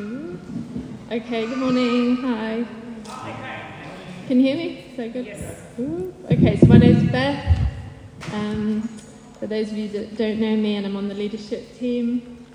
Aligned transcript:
Okay, 0.00 1.44
good 1.46 1.58
morning. 1.58 2.16
Hi. 2.16 2.64
Can 4.26 4.40
you 4.40 4.46
hear 4.46 4.56
me? 4.56 4.78
Is 4.92 4.96
that 4.96 5.12
good? 5.12 5.26
Yes. 5.26 5.62
Okay, 6.30 6.56
so 6.56 6.66
my 6.68 6.78
name's 6.78 7.12
Beth. 7.12 7.68
Um, 8.32 8.80
for 9.38 9.46
those 9.46 9.70
of 9.70 9.76
you 9.76 9.88
that 9.90 10.16
don't 10.16 10.40
know 10.40 10.56
me, 10.56 10.76
and 10.76 10.86
I'm 10.86 10.96
on 10.96 11.08
the 11.08 11.14
leadership 11.14 11.76
team 11.76 12.46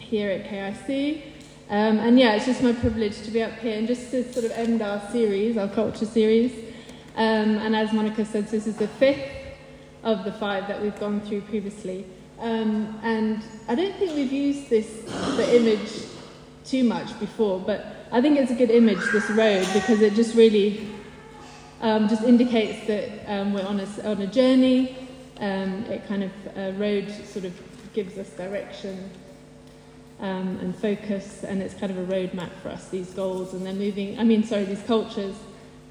here 0.00 0.32
at 0.32 0.46
KIC. 0.50 1.22
Um, 1.70 2.00
and 2.00 2.18
yeah, 2.18 2.34
it's 2.34 2.46
just 2.46 2.60
my 2.60 2.72
privilege 2.72 3.22
to 3.22 3.30
be 3.30 3.40
up 3.40 3.52
here 3.60 3.78
and 3.78 3.86
just 3.86 4.10
to 4.10 4.32
sort 4.32 4.44
of 4.44 4.50
end 4.50 4.82
our 4.82 5.00
series, 5.12 5.56
our 5.56 5.68
culture 5.68 6.06
series. 6.06 6.52
Um, 7.14 7.58
and 7.58 7.76
as 7.76 7.92
Monica 7.92 8.24
said, 8.24 8.48
this 8.48 8.66
is 8.66 8.78
the 8.78 8.88
fifth 8.88 9.30
of 10.02 10.24
the 10.24 10.32
five 10.32 10.66
that 10.66 10.82
we've 10.82 10.98
gone 10.98 11.20
through 11.20 11.42
previously. 11.42 12.04
Um, 12.40 12.98
and 13.04 13.44
I 13.68 13.76
don't 13.76 13.94
think 13.94 14.16
we've 14.16 14.32
used 14.32 14.68
this, 14.68 15.02
the 15.36 15.56
image 15.56 16.17
too 16.68 16.84
much 16.84 17.18
before, 17.18 17.58
but 17.58 17.86
I 18.12 18.20
think 18.20 18.38
it's 18.38 18.50
a 18.50 18.54
good 18.54 18.70
image, 18.70 18.98
this 19.10 19.28
road, 19.30 19.66
because 19.72 20.02
it 20.02 20.14
just 20.14 20.34
really 20.34 20.88
um, 21.80 22.08
just 22.08 22.22
indicates 22.22 22.86
that 22.86 23.08
um, 23.26 23.54
we're 23.54 23.66
on 23.66 23.80
a, 23.80 24.10
on 24.10 24.20
a 24.20 24.26
journey. 24.26 24.96
Um, 25.40 25.84
it 25.84 26.06
kind 26.06 26.24
of, 26.24 26.32
uh, 26.56 26.72
road 26.78 27.10
sort 27.24 27.44
of 27.44 27.54
gives 27.94 28.18
us 28.18 28.28
direction 28.30 29.10
um, 30.20 30.58
and 30.60 30.76
focus, 30.76 31.44
and 31.44 31.62
it's 31.62 31.74
kind 31.74 31.90
of 31.90 31.98
a 31.98 32.12
roadmap 32.12 32.50
for 32.62 32.70
us, 32.70 32.88
these 32.88 33.10
goals, 33.10 33.54
and 33.54 33.64
they're 33.64 33.72
moving, 33.72 34.18
I 34.18 34.24
mean, 34.24 34.42
sorry, 34.44 34.64
these 34.64 34.82
cultures, 34.82 35.36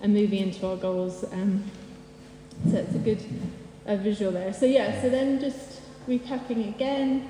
and 0.02 0.14
moving 0.14 0.40
into 0.40 0.68
our 0.68 0.76
goals. 0.76 1.24
Um, 1.32 1.64
so 2.70 2.78
it's 2.78 2.94
a 2.94 3.00
good 3.00 3.24
uh, 3.88 3.96
visual 3.96 4.32
there. 4.32 4.54
So 4.54 4.66
yeah, 4.66 5.02
so 5.02 5.10
then 5.10 5.40
just 5.40 5.82
recapping 6.08 6.70
again, 6.70 7.28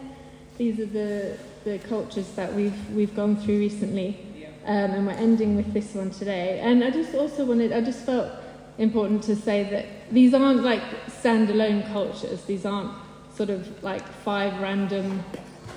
these 0.57 0.79
are 0.79 0.85
the, 0.85 1.37
the 1.67 1.79
cultures 1.79 2.29
that 2.35 2.53
we've, 2.53 2.89
we've 2.91 3.13
gone 3.13 3.35
through 3.35 3.59
recently. 3.59 4.17
Um, 4.65 4.91
and 4.91 5.07
we're 5.07 5.13
ending 5.13 5.55
with 5.55 5.73
this 5.73 5.93
one 5.93 6.11
today. 6.11 6.59
And 6.61 6.83
I 6.83 6.91
just 6.91 7.13
also 7.13 7.45
wanted, 7.45 7.71
I 7.73 7.81
just 7.81 8.05
felt 8.05 8.31
important 8.77 9.23
to 9.23 9.35
say 9.35 9.63
that 9.65 9.85
these 10.11 10.33
aren't 10.33 10.63
like 10.63 10.81
standalone 11.21 11.85
cultures. 11.91 12.43
These 12.43 12.65
aren't 12.65 12.91
sort 13.33 13.49
of 13.49 13.83
like 13.83 14.05
five 14.23 14.61
random 14.61 15.23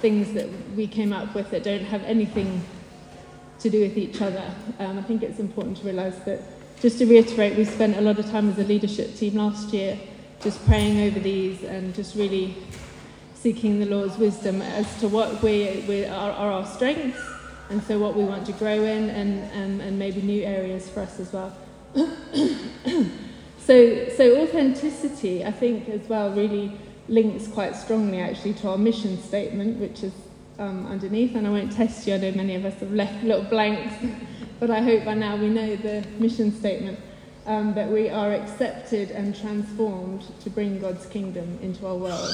things 0.01 0.33
that 0.33 0.49
we 0.77 0.87
came 0.87 1.13
up 1.13 1.35
with 1.35 1.51
that 1.51 1.63
don't 1.63 1.85
have 1.85 2.03
anything 2.05 2.63
to 3.61 3.71
do 3.71 3.81
with 3.81 3.97
each 3.97 4.23
other. 4.23 4.49
Um, 4.79 4.99
I 4.99 5.03
think 5.03 5.23
it's 5.23 5.41
important 5.41 5.77
to 5.79 5.87
realise 5.87 6.17
that, 6.21 6.41
just 6.81 6.99
to 6.99 7.07
reiterate, 7.07 7.57
we 7.57 7.65
spent 7.65 7.97
a 7.97 8.01
lot 8.01 8.19
of 8.19 8.31
time 8.31 8.49
as 8.49 8.59
a 8.59 8.65
leadership 8.65 9.15
team 9.15 9.35
last 9.35 9.73
year 9.73 9.99
just 10.41 10.65
praying 10.67 11.01
over 11.07 11.21
these 11.21 11.63
and 11.63 11.95
just 11.95 12.15
really 12.15 12.57
seeking 13.41 13.81
the 13.81 13.87
Lord's 13.87 14.19
wisdom 14.19 14.61
as 14.61 15.01
to 15.01 15.09
what 15.09 15.43
we, 15.43 15.83
we 15.89 16.05
are, 16.05 16.31
are, 16.31 16.53
our 16.53 16.67
strengths 16.67 17.19
and 17.71 17.83
so 17.83 17.99
what 17.99 18.15
we 18.15 18.23
want 18.23 18.45
to 18.47 18.53
grow 18.53 18.85
in 18.85 19.09
and, 19.09 19.51
and, 19.53 19.81
and 19.81 19.99
maybe 19.99 20.21
new 20.21 20.43
areas 20.43 20.91
for 20.91 21.01
us 21.01 21.19
as 21.19 21.33
well. 21.33 21.57
so, 23.59 24.09
so 24.11 24.43
authenticity, 24.43 25.43
I 25.43 25.53
think, 25.53 25.89
as 25.89 26.07
well, 26.07 26.31
really 26.33 26.73
links 27.09 27.49
quite 27.49 27.75
strongly 27.77 28.21
actually 28.21 28.53
to 28.55 28.69
our 28.69 28.77
mission 28.77 29.21
statement, 29.23 29.79
which 29.79 30.03
is 30.03 30.13
um, 30.59 30.87
underneath. 30.87 31.35
And 31.35 31.47
I 31.47 31.51
won't 31.51 31.73
test 31.73 32.07
you, 32.07 32.15
I 32.15 32.19
know 32.19 32.33
many 32.33 32.57
of 32.57 32.67
us 32.67 32.75
have 32.81 32.93
left 32.93 33.25
little 33.25 33.45
blanks, 33.45 33.95
but 34.61 34.71
I 34.71 34.83
hope 34.83 35.07
by 35.07 35.15
now 35.15 35.37
we 35.37 35.49
know 35.49 35.77
the 35.77 36.05
mission 36.19 36.55
statement. 36.55 36.99
Um, 37.47 37.73
that 37.75 37.89
we 37.89 38.11
are 38.11 38.33
accepted 38.35 39.11
and 39.11 39.35
transformed 39.35 40.25
to 40.43 40.51
bring 40.51 40.79
God's 40.79 41.07
kingdom 41.07 41.59
into 41.63 41.87
our 41.87 41.97
world. 41.97 42.31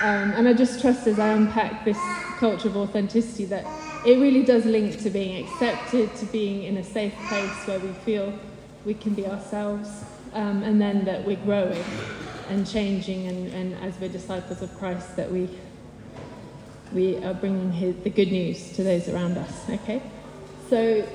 Um, 0.00 0.32
and 0.32 0.48
I 0.48 0.52
just 0.52 0.80
trust 0.80 1.06
as 1.06 1.18
I 1.18 1.28
unpack 1.28 1.84
this 1.84 1.98
culture 2.38 2.68
of 2.68 2.76
authenticity 2.76 3.44
that 3.46 3.64
it 4.04 4.18
really 4.18 4.42
does 4.42 4.64
link 4.64 5.00
to 5.02 5.10
being 5.10 5.44
accepted, 5.44 6.14
to 6.16 6.26
being 6.26 6.64
in 6.64 6.76
a 6.78 6.84
safe 6.84 7.14
place 7.28 7.66
where 7.66 7.78
we 7.78 7.92
feel 8.04 8.32
we 8.84 8.94
can 8.94 9.14
be 9.14 9.26
ourselves, 9.26 9.88
um, 10.32 10.62
and 10.64 10.80
then 10.80 11.04
that 11.04 11.24
we're 11.24 11.36
growing 11.36 11.84
and 12.48 12.68
changing, 12.68 13.28
and, 13.28 13.52
and 13.52 13.74
as 13.76 13.98
we're 14.00 14.08
disciples 14.08 14.60
of 14.60 14.76
Christ, 14.78 15.14
that 15.16 15.30
we 15.30 15.48
we 16.92 17.16
are 17.24 17.32
bringing 17.32 17.72
his, 17.72 17.96
the 18.02 18.10
good 18.10 18.30
news 18.30 18.72
to 18.72 18.82
those 18.82 19.08
around 19.08 19.38
us. 19.38 19.70
Okay, 19.70 20.02
so 20.68 21.06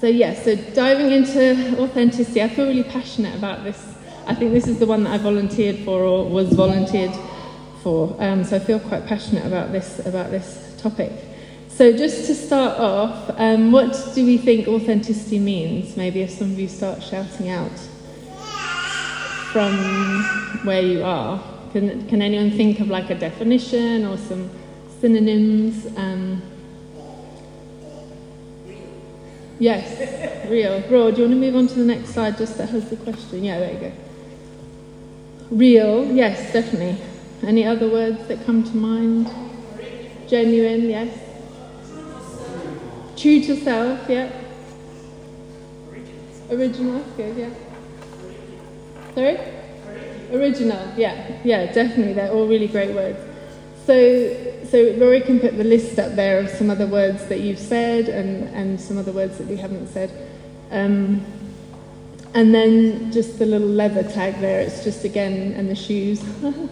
so 0.00 0.06
yeah, 0.06 0.32
so 0.34 0.56
diving 0.56 1.12
into 1.12 1.78
authenticity, 1.82 2.42
I 2.42 2.48
feel 2.48 2.66
really 2.66 2.84
passionate 2.84 3.36
about 3.36 3.64
this 3.64 3.97
I 4.28 4.34
think 4.34 4.52
this 4.52 4.68
is 4.68 4.78
the 4.78 4.86
one 4.86 5.04
that 5.04 5.12
I 5.12 5.18
volunteered 5.18 5.78
for 5.78 6.02
or 6.02 6.28
was 6.28 6.52
volunteered 6.52 7.12
for. 7.82 8.14
Um, 8.18 8.44
so 8.44 8.56
I 8.56 8.58
feel 8.58 8.78
quite 8.78 9.06
passionate 9.06 9.46
about 9.46 9.72
this 9.72 10.04
about 10.06 10.30
this 10.30 10.76
topic. 10.78 11.12
So 11.68 11.96
just 11.96 12.26
to 12.26 12.34
start 12.34 12.78
off, 12.78 13.30
um, 13.38 13.72
what 13.72 14.12
do 14.14 14.26
we 14.26 14.36
think 14.36 14.68
authenticity 14.68 15.38
means? 15.38 15.96
Maybe 15.96 16.20
if 16.20 16.30
some 16.30 16.52
of 16.52 16.58
you 16.58 16.68
start 16.68 17.02
shouting 17.02 17.48
out 17.48 17.72
from 19.52 19.72
where 20.64 20.82
you 20.82 21.02
are. 21.04 21.42
Can, 21.72 22.06
can 22.08 22.20
anyone 22.20 22.50
think 22.50 22.80
of 22.80 22.88
like 22.88 23.08
a 23.10 23.14
definition 23.14 24.04
or 24.04 24.18
some 24.18 24.50
synonyms? 25.00 25.86
Um, 25.96 26.42
yes, 29.58 30.48
real. 30.50 30.80
Bro, 30.82 31.12
do 31.12 31.22
you 31.22 31.28
want 31.28 31.40
to 31.40 31.46
move 31.46 31.56
on 31.56 31.66
to 31.68 31.74
the 31.74 31.84
next 31.84 32.10
slide 32.10 32.36
just 32.36 32.58
that 32.58 32.68
has 32.68 32.90
the 32.90 32.96
question? 32.96 33.42
Yeah, 33.44 33.58
there 33.58 33.72
you 33.72 33.78
go. 33.78 33.92
Real, 35.50 36.04
yes, 36.12 36.52
definitely. 36.52 37.00
Any 37.42 37.64
other 37.64 37.88
words 37.88 38.26
that 38.28 38.44
come 38.44 38.64
to 38.64 38.76
mind? 38.76 39.30
Genuine, 40.28 40.90
yes. 40.90 41.18
True 43.16 43.40
to 43.40 43.56
self, 43.56 44.08
yeah. 44.08 44.30
Original, 46.50 47.02
good, 47.16 47.36
yeah. 47.36 47.50
Sorry? 49.14 49.38
Original, 50.32 50.92
yeah, 50.96 51.40
yeah, 51.44 51.72
definitely. 51.72 52.12
They're 52.12 52.30
all 52.30 52.46
really 52.46 52.68
great 52.68 52.94
words. 52.94 53.18
So, 53.86 54.64
so 54.68 54.94
Rory 54.98 55.22
can 55.22 55.40
put 55.40 55.56
the 55.56 55.64
list 55.64 55.98
up 55.98 56.14
there 56.14 56.40
of 56.40 56.50
some 56.50 56.68
other 56.68 56.86
words 56.86 57.26
that 57.28 57.40
you've 57.40 57.58
said 57.58 58.10
and, 58.10 58.54
and 58.54 58.78
some 58.78 58.98
other 58.98 59.12
words 59.12 59.38
that 59.38 59.46
we 59.46 59.56
haven't 59.56 59.88
said. 59.88 60.12
Um, 60.70 61.24
and 62.34 62.54
then 62.54 63.10
just 63.10 63.38
the 63.38 63.46
little 63.46 63.68
leather 63.68 64.02
tag 64.02 64.40
there, 64.40 64.60
it's 64.60 64.84
just 64.84 65.04
again, 65.04 65.52
and 65.52 65.68
the 65.68 65.74
shoes. 65.74 66.22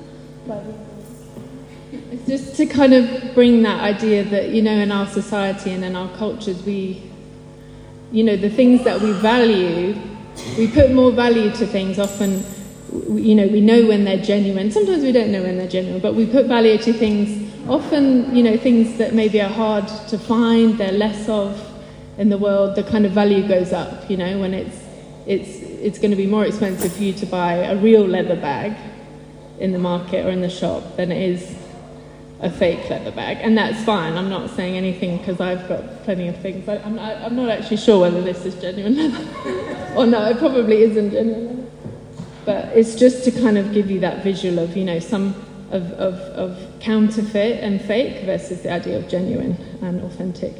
it's 2.10 2.26
just 2.26 2.56
to 2.56 2.66
kind 2.66 2.92
of 2.92 3.34
bring 3.34 3.62
that 3.62 3.80
idea 3.80 4.24
that, 4.24 4.50
you 4.50 4.62
know, 4.62 4.72
in 4.72 4.92
our 4.92 5.06
society 5.06 5.70
and 5.70 5.84
in 5.84 5.96
our 5.96 6.14
cultures, 6.16 6.62
we, 6.64 7.02
you 8.12 8.22
know, 8.22 8.36
the 8.36 8.50
things 8.50 8.84
that 8.84 9.00
we 9.00 9.12
value, 9.12 9.98
we 10.58 10.70
put 10.70 10.92
more 10.92 11.10
value 11.10 11.50
to 11.52 11.66
things 11.66 11.98
often. 11.98 12.44
You 12.92 13.34
know, 13.34 13.48
we 13.48 13.60
know 13.60 13.86
when 13.86 14.04
they're 14.04 14.22
genuine. 14.22 14.70
Sometimes 14.70 15.02
we 15.02 15.12
don't 15.12 15.32
know 15.32 15.42
when 15.42 15.58
they're 15.58 15.68
genuine, 15.68 16.00
but 16.00 16.14
we 16.14 16.26
put 16.26 16.46
value 16.46 16.78
to 16.78 16.92
things. 16.92 17.52
Often, 17.68 18.36
you 18.36 18.42
know, 18.42 18.56
things 18.56 18.96
that 18.98 19.12
maybe 19.12 19.40
are 19.40 19.48
hard 19.48 19.88
to 20.08 20.18
find, 20.18 20.78
they're 20.78 20.92
less 20.92 21.28
of 21.28 21.60
in 22.18 22.28
the 22.28 22.38
world. 22.38 22.76
The 22.76 22.84
kind 22.84 23.04
of 23.04 23.12
value 23.12 23.46
goes 23.46 23.72
up. 23.72 24.08
You 24.08 24.18
know, 24.18 24.38
when 24.38 24.54
it's 24.54 24.85
it's, 25.26 25.60
it's 25.60 25.98
going 25.98 26.12
to 26.12 26.16
be 26.16 26.26
more 26.26 26.44
expensive 26.44 26.92
for 26.92 27.02
you 27.02 27.12
to 27.14 27.26
buy 27.26 27.54
a 27.54 27.76
real 27.76 28.06
leather 28.06 28.36
bag 28.36 28.76
in 29.58 29.72
the 29.72 29.78
market 29.78 30.24
or 30.24 30.30
in 30.30 30.40
the 30.40 30.50
shop 30.50 30.96
than 30.96 31.10
it 31.10 31.20
is 31.20 31.56
a 32.40 32.50
fake 32.50 32.88
leather 32.88 33.10
bag. 33.10 33.38
And 33.40 33.56
that's 33.56 33.82
fine. 33.84 34.16
I'm 34.16 34.28
not 34.28 34.50
saying 34.50 34.76
anything 34.76 35.18
because 35.18 35.40
I've 35.40 35.66
got 35.68 36.04
plenty 36.04 36.28
of 36.28 36.36
things. 36.40 36.68
I, 36.68 36.76
I'm, 36.78 36.94
not, 36.94 37.16
I'm 37.22 37.36
not 37.36 37.48
actually 37.48 37.78
sure 37.78 38.00
whether 38.00 38.20
this 38.22 38.44
is 38.44 38.54
genuine 38.56 38.96
leather 38.96 39.94
or 39.96 40.06
no, 40.06 40.24
it 40.26 40.38
probably 40.38 40.82
isn't 40.82 41.10
genuine 41.10 41.46
leather. 41.46 41.70
But 42.44 42.76
it's 42.76 42.94
just 42.94 43.24
to 43.24 43.32
kind 43.32 43.58
of 43.58 43.72
give 43.72 43.90
you 43.90 43.98
that 44.00 44.22
visual 44.22 44.60
of, 44.60 44.76
you 44.76 44.84
know, 44.84 45.00
some 45.00 45.34
of, 45.72 45.90
of, 45.92 46.14
of 46.14 46.80
counterfeit 46.80 47.64
and 47.64 47.80
fake 47.80 48.24
versus 48.24 48.62
the 48.62 48.70
idea 48.70 48.98
of 48.98 49.08
genuine 49.08 49.56
and 49.82 50.00
authentic. 50.02 50.54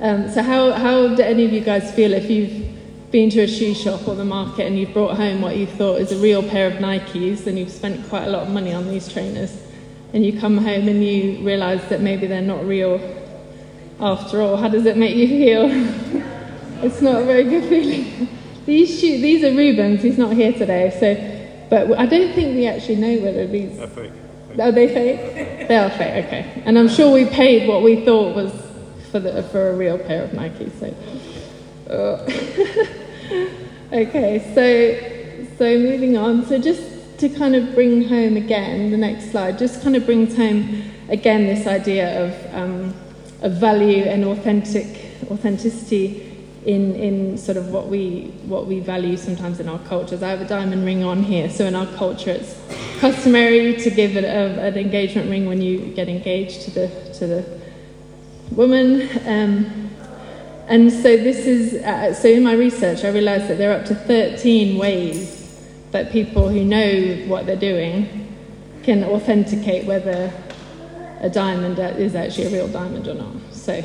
Um, 0.00 0.28
so 0.28 0.42
how, 0.42 0.72
how 0.72 1.14
do 1.14 1.22
any 1.22 1.44
of 1.44 1.52
you 1.52 1.60
guys 1.60 1.92
feel 1.94 2.12
if 2.12 2.28
you've 2.28 2.77
been 3.10 3.30
to 3.30 3.40
a 3.40 3.48
shoe 3.48 3.74
shop 3.74 4.06
or 4.06 4.14
the 4.14 4.24
market 4.24 4.66
and 4.66 4.78
you've 4.78 4.92
brought 4.92 5.16
home 5.16 5.40
what 5.40 5.56
you 5.56 5.66
thought 5.66 5.98
is 5.98 6.12
a 6.12 6.16
real 6.18 6.42
pair 6.42 6.66
of 6.66 6.74
Nikes 6.74 7.46
and 7.46 7.58
you've 7.58 7.72
spent 7.72 8.06
quite 8.08 8.24
a 8.24 8.30
lot 8.30 8.42
of 8.42 8.50
money 8.50 8.72
on 8.72 8.86
these 8.88 9.10
trainers 9.10 9.56
and 10.12 10.24
you 10.24 10.38
come 10.38 10.58
home 10.58 10.88
and 10.88 11.02
you 11.04 11.42
realise 11.44 11.82
that 11.88 12.02
maybe 12.02 12.26
they're 12.26 12.42
not 12.42 12.64
real 12.64 12.98
after 14.00 14.42
all, 14.42 14.56
how 14.56 14.68
does 14.68 14.86
it 14.86 14.96
make 14.96 15.16
you 15.16 15.26
feel? 15.26 15.64
it's 16.84 17.00
not 17.00 17.22
a 17.22 17.24
very 17.24 17.44
good 17.44 17.68
feeling. 17.68 18.28
these 18.66 18.90
shoes, 18.90 19.20
these 19.20 19.42
are 19.42 19.56
Rubens, 19.56 20.02
he's 20.02 20.18
not 20.18 20.34
here 20.34 20.52
today, 20.52 20.90
so, 21.00 21.66
but 21.68 21.98
I 21.98 22.06
don't 22.06 22.32
think 22.34 22.54
we 22.54 22.66
actually 22.66 22.96
know 22.96 23.18
whether 23.24 23.46
these... 23.46 23.76
They're 23.76 23.88
fake. 23.88 24.12
Are 24.60 24.72
they 24.72 24.88
fake? 24.88 25.68
they 25.68 25.76
are 25.76 25.90
fake, 25.90 26.26
okay. 26.26 26.62
And 26.64 26.78
I'm 26.78 26.88
sure 26.88 27.12
we 27.12 27.24
paid 27.24 27.68
what 27.68 27.82
we 27.82 28.04
thought 28.04 28.36
was 28.36 28.52
for, 29.10 29.18
the, 29.18 29.42
for 29.44 29.70
a 29.70 29.76
real 29.76 29.98
pair 29.98 30.24
of 30.24 30.30
Nikes, 30.30 30.78
so... 30.78 30.94
Oh. 31.90 32.94
okay, 33.92 34.52
so 34.54 35.56
so 35.58 35.78
moving 35.78 36.16
on. 36.16 36.46
So 36.46 36.58
just 36.58 37.18
to 37.18 37.28
kind 37.28 37.54
of 37.56 37.74
bring 37.74 38.08
home 38.08 38.36
again, 38.36 38.90
the 38.90 38.96
next 38.96 39.30
slide 39.30 39.58
just 39.58 39.82
kind 39.82 39.96
of 39.96 40.06
brings 40.06 40.36
home 40.36 40.84
again 41.08 41.46
this 41.46 41.66
idea 41.66 42.24
of 42.24 42.54
um, 42.54 42.94
of 43.42 43.52
value 43.54 44.04
and 44.04 44.24
authentic 44.24 44.86
authenticity 45.30 46.24
in, 46.64 46.94
in 46.96 47.38
sort 47.38 47.56
of 47.56 47.70
what 47.72 47.88
we 47.88 48.32
what 48.46 48.66
we 48.66 48.80
value 48.80 49.16
sometimes 49.16 49.60
in 49.60 49.68
our 49.68 49.78
cultures. 49.80 50.22
I 50.22 50.28
have 50.28 50.40
a 50.40 50.48
diamond 50.48 50.84
ring 50.84 51.02
on 51.04 51.22
here, 51.22 51.48
so 51.48 51.64
in 51.64 51.74
our 51.74 51.86
culture 51.96 52.30
it's 52.30 52.56
customary 52.98 53.76
to 53.76 53.90
give 53.90 54.16
a, 54.16 54.26
an 54.26 54.76
engagement 54.76 55.30
ring 55.30 55.46
when 55.46 55.62
you 55.62 55.78
get 55.94 56.08
engaged 56.08 56.62
to 56.62 56.70
the 56.70 56.88
to 57.14 57.26
the 57.26 57.60
woman. 58.52 59.08
Um, 59.26 59.87
and 60.68 60.92
so 60.92 61.16
this 61.16 61.38
is 61.38 61.82
uh, 61.82 62.14
so 62.14 62.28
in 62.28 62.42
my 62.42 62.52
research 62.52 63.04
I 63.04 63.08
realised 63.08 63.48
that 63.48 63.58
there 63.58 63.72
are 63.72 63.80
up 63.80 63.86
to 63.86 63.94
13 63.94 64.78
ways 64.78 65.38
that 65.90 66.12
people 66.12 66.48
who 66.48 66.64
know 66.64 67.24
what 67.26 67.46
they're 67.46 67.56
doing 67.56 68.28
can 68.82 69.04
authenticate 69.04 69.86
whether 69.86 70.32
a 71.20 71.28
diamond 71.28 71.78
is 71.78 72.14
actually 72.14 72.46
a 72.46 72.50
real 72.50 72.68
diamond 72.68 73.08
or 73.08 73.14
not. 73.14 73.34
So, 73.52 73.84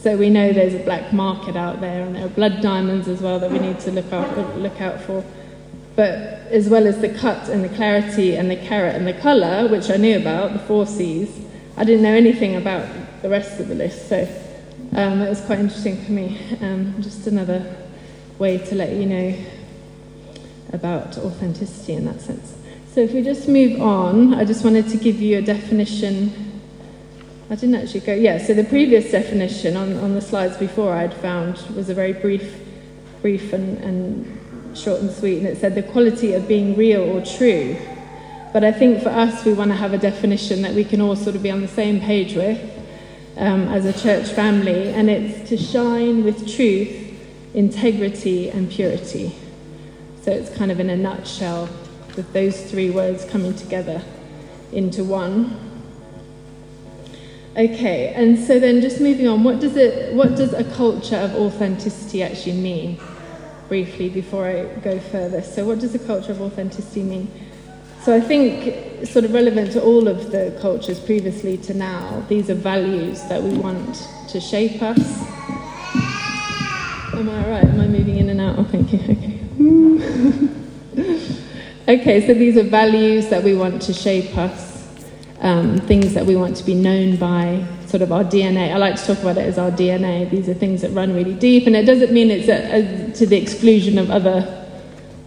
so 0.00 0.16
we 0.16 0.30
know 0.30 0.52
there's 0.52 0.74
a 0.74 0.84
black 0.84 1.12
market 1.12 1.56
out 1.56 1.80
there, 1.80 2.04
and 2.04 2.14
there 2.14 2.26
are 2.26 2.30
blood 2.30 2.60
diamonds 2.60 3.08
as 3.08 3.20
well 3.20 3.38
that 3.38 3.50
we 3.50 3.58
need 3.58 3.80
to 3.80 3.92
look 3.92 4.12
out, 4.12 4.58
look 4.58 4.80
out 4.80 5.00
for. 5.00 5.24
But 5.94 6.12
as 6.50 6.68
well 6.68 6.86
as 6.86 7.00
the 7.00 7.08
cut 7.08 7.48
and 7.48 7.64
the 7.64 7.70
clarity 7.70 8.36
and 8.36 8.50
the 8.50 8.56
carat 8.56 8.94
and 8.94 9.06
the 9.06 9.14
colour, 9.14 9.68
which 9.68 9.90
I 9.90 9.96
knew 9.96 10.18
about, 10.18 10.52
the 10.52 10.58
four 10.60 10.86
C's, 10.86 11.30
I 11.76 11.84
didn't 11.84 12.02
know 12.02 12.14
anything 12.14 12.56
about 12.56 12.86
the 13.22 13.28
rest 13.28 13.58
of 13.60 13.68
the 13.68 13.74
list. 13.74 14.08
So 14.08 14.28
um, 14.96 15.20
it 15.20 15.28
was 15.28 15.42
quite 15.42 15.58
interesting 15.58 16.02
for 16.04 16.12
me. 16.12 16.40
Um, 16.62 16.94
just 17.02 17.26
another 17.26 17.76
way 18.38 18.56
to 18.56 18.74
let 18.74 18.92
you 18.92 19.04
know 19.04 19.36
about 20.72 21.18
authenticity 21.18 21.92
in 21.92 22.06
that 22.06 22.22
sense. 22.22 22.56
So 22.92 23.00
if 23.00 23.12
we 23.12 23.22
just 23.22 23.46
move 23.46 23.78
on, 23.78 24.32
I 24.32 24.46
just 24.46 24.64
wanted 24.64 24.88
to 24.88 24.96
give 24.96 25.20
you 25.20 25.36
a 25.36 25.42
definition. 25.42 26.62
I 27.50 27.56
didn't 27.56 27.74
actually 27.74 28.00
go, 28.00 28.14
yeah, 28.14 28.38
so 28.38 28.54
the 28.54 28.64
previous 28.64 29.10
definition 29.10 29.76
on, 29.76 29.98
on 29.98 30.14
the 30.14 30.22
slides 30.22 30.56
before 30.56 30.94
I'd 30.94 31.12
found 31.12 31.58
was 31.76 31.90
a 31.90 31.94
very 31.94 32.14
brief, 32.14 32.58
brief 33.20 33.52
and, 33.52 33.76
and 33.84 34.76
short 34.78 35.02
and 35.02 35.10
sweet, 35.10 35.38
and 35.38 35.46
it 35.46 35.58
said 35.58 35.74
the 35.74 35.82
quality 35.82 36.32
of 36.32 36.48
being 36.48 36.74
real 36.74 37.02
or 37.02 37.22
true. 37.22 37.76
But 38.54 38.64
I 38.64 38.72
think 38.72 39.02
for 39.02 39.10
us, 39.10 39.44
we 39.44 39.52
want 39.52 39.72
to 39.72 39.76
have 39.76 39.92
a 39.92 39.98
definition 39.98 40.62
that 40.62 40.72
we 40.72 40.84
can 40.84 41.02
all 41.02 41.16
sort 41.16 41.36
of 41.36 41.42
be 41.42 41.50
on 41.50 41.60
the 41.60 41.68
same 41.68 42.00
page 42.00 42.34
with 42.34 42.75
um, 43.36 43.68
as 43.68 43.84
a 43.84 43.92
church 43.92 44.28
family, 44.28 44.88
and 44.88 45.10
it's 45.10 45.48
to 45.48 45.56
shine 45.56 46.24
with 46.24 46.48
truth, 46.48 47.14
integrity, 47.54 48.48
and 48.48 48.70
purity. 48.70 49.34
So 50.22 50.30
it's 50.32 50.54
kind 50.56 50.70
of 50.70 50.80
in 50.80 50.90
a 50.90 50.96
nutshell 50.96 51.68
with 52.16 52.32
those 52.32 52.70
three 52.70 52.90
words 52.90 53.24
coming 53.24 53.54
together 53.54 54.02
into 54.72 55.04
one. 55.04 55.60
Okay, 57.56 58.12
and 58.14 58.38
so 58.38 58.58
then 58.58 58.80
just 58.80 59.00
moving 59.00 59.28
on, 59.28 59.42
what 59.44 59.60
does 59.60 59.76
it 59.76 60.14
what 60.14 60.34
does 60.36 60.52
a 60.52 60.64
culture 60.74 61.16
of 61.16 61.34
authenticity 61.34 62.22
actually 62.22 62.60
mean? 62.60 62.98
Briefly 63.68 64.08
before 64.08 64.46
I 64.46 64.64
go 64.80 64.98
further. 64.98 65.42
So 65.42 65.64
what 65.64 65.78
does 65.78 65.94
a 65.94 65.98
culture 65.98 66.32
of 66.32 66.40
authenticity 66.40 67.02
mean? 67.02 67.30
So 68.02 68.14
I 68.14 68.20
think 68.20 68.85
sort 69.04 69.24
of 69.24 69.32
relevant 69.32 69.72
to 69.72 69.82
all 69.82 70.08
of 70.08 70.30
the 70.30 70.56
cultures 70.60 70.98
previously 70.98 71.56
to 71.58 71.74
now, 71.74 72.24
these 72.28 72.48
are 72.50 72.54
values 72.54 73.22
that 73.28 73.42
we 73.42 73.56
want 73.58 74.08
to 74.28 74.40
shape 74.40 74.82
us. 74.82 74.98
Am 77.14 77.28
I 77.28 77.48
right? 77.48 77.64
Am 77.64 77.80
I 77.80 77.86
moving 77.86 78.18
in 78.18 78.28
and 78.28 78.40
out? 78.40 78.58
Oh, 78.58 78.64
thank 78.64 78.92
you. 78.92 79.00
Okay. 81.86 82.00
okay, 82.00 82.26
so 82.26 82.34
these 82.34 82.56
are 82.56 82.62
values 82.62 83.28
that 83.28 83.42
we 83.42 83.54
want 83.54 83.82
to 83.82 83.92
shape 83.92 84.36
us, 84.36 84.86
um, 85.40 85.78
things 85.78 86.14
that 86.14 86.26
we 86.26 86.36
want 86.36 86.56
to 86.56 86.64
be 86.64 86.74
known 86.74 87.16
by, 87.16 87.66
sort 87.86 88.02
of 88.02 88.12
our 88.12 88.24
DNA. 88.24 88.72
I 88.72 88.76
like 88.76 88.96
to 88.96 89.06
talk 89.06 89.18
about 89.18 89.38
it 89.38 89.46
as 89.46 89.58
our 89.58 89.70
DNA. 89.70 90.28
These 90.30 90.48
are 90.48 90.54
things 90.54 90.82
that 90.82 90.90
run 90.90 91.14
really 91.14 91.34
deep, 91.34 91.66
and 91.66 91.76
it 91.76 91.84
doesn't 91.84 92.12
mean 92.12 92.30
it's 92.30 92.48
a, 92.48 93.08
a, 93.08 93.12
to 93.12 93.26
the 93.26 93.36
exclusion 93.36 93.98
of 93.98 94.10
other 94.10 94.65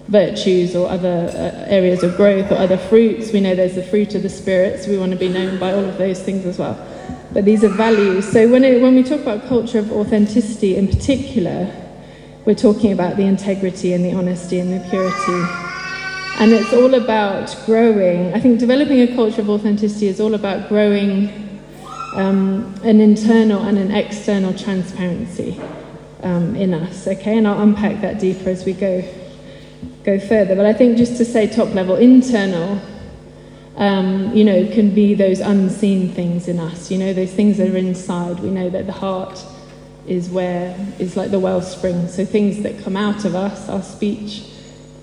virtues 0.09 0.75
or 0.75 0.89
other 0.89 1.31
uh, 1.35 1.69
areas 1.69 2.01
of 2.01 2.17
growth 2.17 2.51
or 2.51 2.55
other 2.55 2.77
fruits. 2.77 3.31
We 3.31 3.41
know 3.41 3.55
there's 3.55 3.75
the 3.75 3.83
fruit 3.83 4.15
of 4.15 4.23
the 4.23 4.29
Spirit, 4.29 4.83
so 4.83 4.89
we 4.89 4.97
want 4.97 5.11
to 5.11 5.17
be 5.17 5.29
known 5.29 5.59
by 5.59 5.71
all 5.71 5.85
of 5.85 5.97
those 5.97 6.21
things 6.21 6.45
as 6.45 6.57
well. 6.57 6.77
But 7.31 7.45
these 7.45 7.63
are 7.63 7.69
values. 7.69 8.27
So 8.27 8.49
when, 8.49 8.63
it, 8.63 8.81
when 8.81 8.95
we 8.95 9.03
talk 9.03 9.21
about 9.21 9.47
culture 9.47 9.77
of 9.77 9.91
authenticity 9.91 10.75
in 10.75 10.87
particular, 10.87 11.71
we're 12.45 12.55
talking 12.55 12.91
about 12.91 13.17
the 13.17 13.23
integrity 13.23 13.93
and 13.93 14.03
the 14.03 14.13
honesty 14.13 14.59
and 14.59 14.73
the 14.73 14.79
purity. 14.89 15.43
And 16.39 16.53
it's 16.53 16.73
all 16.73 16.95
about 16.95 17.55
growing. 17.67 18.33
I 18.33 18.39
think 18.39 18.59
developing 18.59 19.01
a 19.01 19.15
culture 19.15 19.41
of 19.41 19.49
authenticity 19.49 20.07
is 20.07 20.19
all 20.19 20.33
about 20.33 20.69
growing 20.69 21.61
um, 22.15 22.73
an 22.83 22.99
internal 22.99 23.61
and 23.61 23.77
an 23.77 23.91
external 23.91 24.53
transparency 24.53 25.61
um, 26.23 26.55
in 26.55 26.73
us. 26.73 27.07
Okay, 27.07 27.37
and 27.37 27.47
I'll 27.47 27.61
unpack 27.61 28.01
that 28.01 28.19
deeper 28.19 28.49
as 28.49 28.65
we 28.65 28.73
go 28.73 29.03
go 30.09 30.19
further. 30.19 30.55
But 30.55 30.65
I 30.65 30.73
think 30.73 30.97
just 30.97 31.17
to 31.17 31.25
say 31.25 31.47
top 31.47 31.73
level, 31.73 31.95
internal, 31.95 32.81
um, 33.75 34.35
you 34.35 34.43
know, 34.43 34.65
can 34.67 34.93
be 34.93 35.13
those 35.13 35.39
unseen 35.39 36.09
things 36.09 36.47
in 36.47 36.59
us. 36.59 36.89
You 36.89 36.97
know, 36.97 37.13
those 37.13 37.31
things 37.31 37.57
that 37.57 37.69
are 37.69 37.77
inside. 37.77 38.39
We 38.39 38.49
know 38.49 38.69
that 38.69 38.85
the 38.85 38.93
heart 38.93 39.43
is 40.07 40.29
where 40.29 40.75
is 40.97 41.15
like 41.15 41.31
the 41.31 41.39
wellspring. 41.39 42.07
So 42.07 42.25
things 42.25 42.63
that 42.63 42.83
come 42.83 42.97
out 42.97 43.25
of 43.25 43.35
us, 43.35 43.69
our 43.69 43.83
speech, 43.83 44.43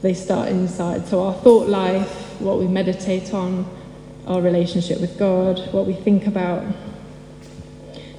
they 0.03 0.14
start 0.14 0.49
inside. 0.49 1.06
So 1.06 1.23
our 1.25 1.35
thought 1.35 1.69
life, 1.69 2.41
what 2.41 2.58
we 2.58 2.67
meditate 2.67 3.32
on, 3.32 3.67
our 4.26 4.43
relationship 4.43 5.00
with 5.00 5.17
God, 5.19 5.73
what 5.73 5.87
we 5.87 5.93
think 5.93 6.26
about 6.26 6.64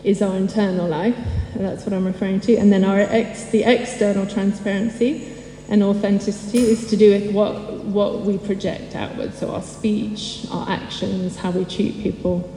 is 0.04 0.22
our 0.22 0.38
internal 0.38 0.88
life, 0.88 1.18
that's 1.54 1.84
what 1.86 1.92
I'm 1.92 2.06
referring 2.06 2.40
to. 2.42 2.56
And 2.56 2.72
then 2.72 2.86
our 2.86 3.00
ex, 3.00 3.46
the 3.46 3.64
external 3.64 4.26
transparency 4.26 5.37
and 5.70 5.84
authenticity 5.84 6.60
is 6.60 6.88
to 6.90 6.96
do 6.96 7.12
with 7.12 7.32
what 7.32 7.78
what 7.88 8.22
we 8.22 8.38
project 8.38 8.96
outward, 8.96 9.34
So 9.34 9.52
our 9.52 9.62
speech, 9.62 10.46
our 10.52 10.70
actions, 10.70 11.38
how 11.38 11.52
we 11.52 11.66
treat 11.66 12.02
people, 12.04 12.50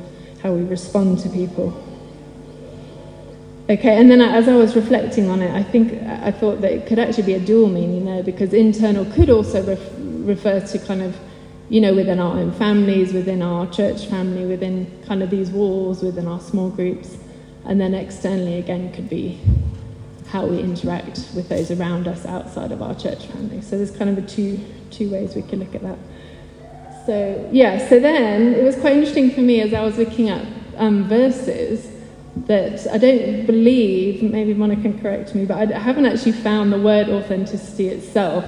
how 0.42 0.52
we 0.52 0.62
respond 0.64 1.20
to 1.20 1.28
people. 1.28 1.68
Okay, 3.70 3.96
and 3.96 4.10
then 4.10 4.20
as 4.20 4.48
I 4.48 4.56
was 4.56 4.74
reflecting 4.74 5.30
on 5.30 5.40
it, 5.42 5.54
I 5.54 5.62
think 5.62 5.92
I 6.02 6.32
thought 6.32 6.60
that 6.62 6.72
it 6.72 6.86
could 6.86 6.98
actually 6.98 7.22
be 7.22 7.34
a 7.34 7.40
dual 7.40 7.68
meaning 7.68 8.04
there 8.04 8.22
because 8.22 8.52
internal 8.52 9.04
could 9.04 9.30
also 9.30 9.62
ref- 9.62 9.92
refer 9.96 10.58
to 10.58 10.78
kind 10.80 11.02
of, 11.02 11.16
you 11.68 11.80
know, 11.80 11.94
within 11.94 12.18
our 12.18 12.36
own 12.36 12.50
families, 12.50 13.12
within 13.12 13.42
our 13.42 13.68
church 13.70 14.06
family, 14.06 14.44
within 14.44 14.90
kind 15.06 15.22
of 15.22 15.30
these 15.30 15.50
walls, 15.50 16.02
within 16.02 16.26
our 16.26 16.40
small 16.40 16.68
groups, 16.68 17.16
and 17.64 17.80
then 17.80 17.94
externally 17.94 18.58
again 18.58 18.92
could 18.92 19.08
be 19.08 19.40
how 20.30 20.46
we 20.46 20.60
interact 20.60 21.28
with 21.34 21.48
those 21.48 21.70
around 21.70 22.06
us 22.06 22.24
outside 22.24 22.70
of 22.72 22.82
our 22.82 22.94
church 22.94 23.26
family. 23.26 23.60
So 23.60 23.76
there's 23.76 23.90
kind 23.90 24.10
of 24.10 24.24
a 24.24 24.26
two 24.26 24.60
two 24.90 25.10
ways 25.10 25.34
we 25.34 25.42
can 25.42 25.58
look 25.58 25.74
at 25.74 25.82
that. 25.82 25.98
So 27.06 27.48
yeah, 27.52 27.88
so 27.88 27.98
then 27.98 28.54
it 28.54 28.62
was 28.62 28.76
quite 28.76 28.94
interesting 28.94 29.30
for 29.30 29.40
me 29.40 29.60
as 29.60 29.74
I 29.74 29.82
was 29.82 29.98
looking 29.98 30.28
at 30.28 30.46
um, 30.76 31.08
verses 31.08 31.88
that 32.46 32.86
I 32.92 32.98
don't 32.98 33.46
believe, 33.46 34.22
maybe 34.22 34.54
Monica 34.54 34.82
can 34.82 35.00
correct 35.00 35.34
me, 35.34 35.44
but 35.44 35.72
I 35.72 35.78
haven't 35.78 36.06
actually 36.06 36.32
found 36.32 36.72
the 36.72 36.80
word 36.80 37.08
authenticity 37.08 37.88
itself 37.88 38.44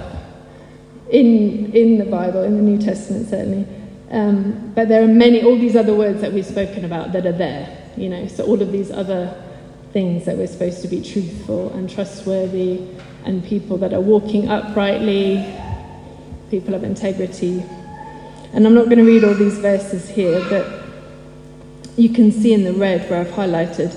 in, 1.10 1.72
in 1.72 1.98
the 1.98 2.04
Bible, 2.04 2.42
in 2.44 2.56
the 2.56 2.62
New 2.62 2.78
Testament 2.78 3.28
certainly. 3.28 3.66
Um, 4.10 4.72
but 4.74 4.88
there 4.88 5.02
are 5.02 5.08
many, 5.08 5.42
all 5.42 5.58
these 5.58 5.74
other 5.74 5.94
words 5.94 6.20
that 6.20 6.32
we've 6.32 6.46
spoken 6.46 6.84
about 6.84 7.12
that 7.12 7.26
are 7.26 7.32
there, 7.32 7.92
you 7.96 8.08
know, 8.08 8.28
so 8.28 8.44
all 8.44 8.60
of 8.60 8.70
these 8.70 8.90
other 8.90 9.34
things 9.92 10.24
that 10.24 10.36
we're 10.36 10.46
supposed 10.46 10.82
to 10.82 10.88
be 10.88 11.02
truthful 11.02 11.72
and 11.74 11.88
trustworthy 11.88 12.86
and 13.24 13.44
people 13.44 13.76
that 13.78 13.92
are 13.92 14.00
walking 14.00 14.48
uprightly, 14.48 15.54
people 16.50 16.74
of 16.74 16.82
integrity. 16.82 17.64
And 18.52 18.66
I'm 18.66 18.74
not 18.74 18.86
going 18.86 18.98
to 18.98 19.04
read 19.04 19.24
all 19.24 19.34
these 19.34 19.58
verses 19.58 20.08
here, 20.08 20.44
but 20.48 20.82
you 21.96 22.08
can 22.08 22.32
see 22.32 22.52
in 22.52 22.64
the 22.64 22.72
red 22.72 23.08
where 23.10 23.20
I've 23.20 23.28
highlighted 23.28 23.94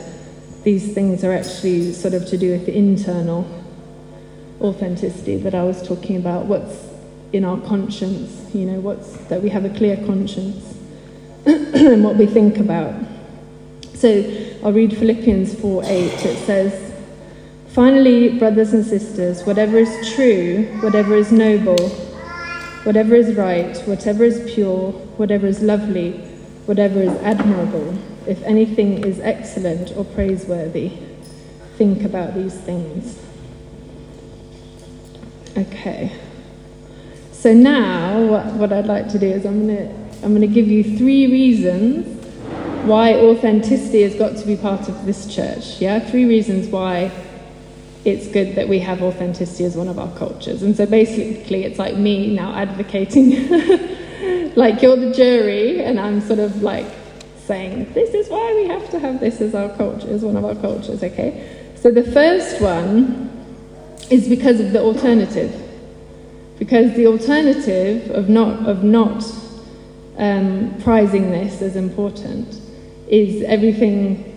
these 0.64 0.94
things 0.94 1.24
are 1.24 1.32
actually 1.32 1.94
sort 1.94 2.14
of 2.14 2.25
to 2.28 2.38
do 2.38 2.52
with 2.52 2.66
the 2.66 2.75
internal 2.75 3.48
authenticity 4.60 5.38
that 5.38 5.54
I 5.54 5.64
was 5.64 5.86
talking 5.88 6.18
about. 6.18 6.46
What's 6.46 6.88
in 7.34 7.46
our 7.46 7.60
conscience, 7.62 8.54
you 8.54 8.66
know, 8.66 8.80
what's 8.80 9.16
that 9.28 9.42
we 9.42 9.50
have 9.50 9.66
a 9.66 9.70
clear 9.70 9.98
conscience 10.06 10.78
and 11.46 12.04
what 12.04 12.16
we 12.16 12.25
think 12.25 12.58
about. 12.58 12.96
So 13.94 14.45
I'll 14.65 14.74
read 14.74 14.98
Philippians 14.98 15.53
4 15.62 15.84
8. 15.86 15.89
It 16.25 16.38
says, 16.48 16.91
Finally, 17.67 18.39
brothers 18.39 18.74
and 18.74 18.84
sisters, 18.84 19.45
whatever 19.45 19.77
is 19.77 20.15
true, 20.15 20.65
whatever 20.81 21.13
is 21.15 21.31
noble, 21.31 21.88
whatever 22.81 23.13
is 23.13 23.36
right, 23.36 23.77
whatever 23.81 24.24
is 24.24 24.51
pure, 24.55 24.91
whatever 25.17 25.45
is 25.45 25.62
lovely, 25.62 26.13
whatever 26.65 27.00
is 27.00 27.12
admirable, 27.22 27.95
if 28.25 28.41
anything 28.41 29.05
is 29.05 29.19
excellent 29.19 29.95
or 29.95 30.03
praiseworthy, 30.03 30.89
think 31.77 32.01
about 32.01 32.34
these 32.34 32.55
things. 32.55 33.22
Okay. 35.55 36.12
So 37.31 37.53
now, 37.53 38.19
what, 38.25 38.45
what 38.55 38.74
I'd 38.74 38.88
like 38.88 39.10
to 39.10 39.19
do 39.19 39.27
is 39.27 39.45
I'm 39.45 39.67
going 39.67 39.77
to 39.77 40.05
I'm 40.25 40.34
going 40.34 40.41
to 40.41 40.48
give 40.48 40.67
you 40.67 40.98
three 40.98 41.27
reasons 41.27 42.14
why 42.86 43.15
authenticity 43.15 44.04
has 44.04 44.15
got 44.15 44.38
to 44.38 44.46
be 44.46 44.56
part 44.56 44.88
of 44.88 45.06
this 45.06 45.34
church. 45.34 45.82
Yeah, 45.82 46.00
three 46.00 46.25
reasons 46.25 46.68
why 46.68 47.12
it's 48.06 48.27
good 48.27 48.56
that 48.56 48.70
we 48.70 48.80
have 48.80 49.01
authenticity 49.01 49.65
as 49.65 49.75
one 49.75 49.88
of 49.88 49.98
our 49.98 50.15
cultures. 50.15 50.62
And 50.62 50.75
so 50.75 50.86
basically, 50.86 51.63
it's 51.63 51.80
like 51.80 51.98
me 51.98 52.36
now 52.36 52.54
advocating, 52.56 53.50
like 54.56 54.82
you're 54.82 54.96
the 54.96 55.12
jury, 55.12 55.84
and 55.84 56.00
I'm 56.00 56.22
sort 56.22 56.39
of 56.39 56.62
like 56.62 56.86
saying, 57.46 57.92
this 57.94 58.13
is 58.13 58.30
why 58.30 58.54
we 58.56 58.68
have 58.68 58.89
to 58.92 59.00
have 59.00 59.20
this 59.20 59.42
as 59.42 59.56
our 59.56 59.70
culture, 59.75 60.10
as 60.10 60.24
one 60.24 60.36
of 60.36 60.46
our 60.46 60.56
cultures, 60.56 61.04
okay? 61.04 61.63
So 61.75 61.92
the 61.92 62.04
first 62.04 62.62
one 62.62 63.32
is 64.10 64.27
because 64.27 64.60
of 64.60 64.72
the 64.72 64.82
alternative. 64.82 65.62
Because 66.60 66.96
the 66.96 67.08
alternative 67.08 68.12
of 68.12 68.30
not, 68.30 68.68
of 68.68 68.84
not 68.84 69.24
um, 70.18 70.75
prizing 70.82 71.32
this 71.32 71.62
as 71.62 71.75
important 71.75 72.62
is 73.08 73.44
everything 73.44 74.32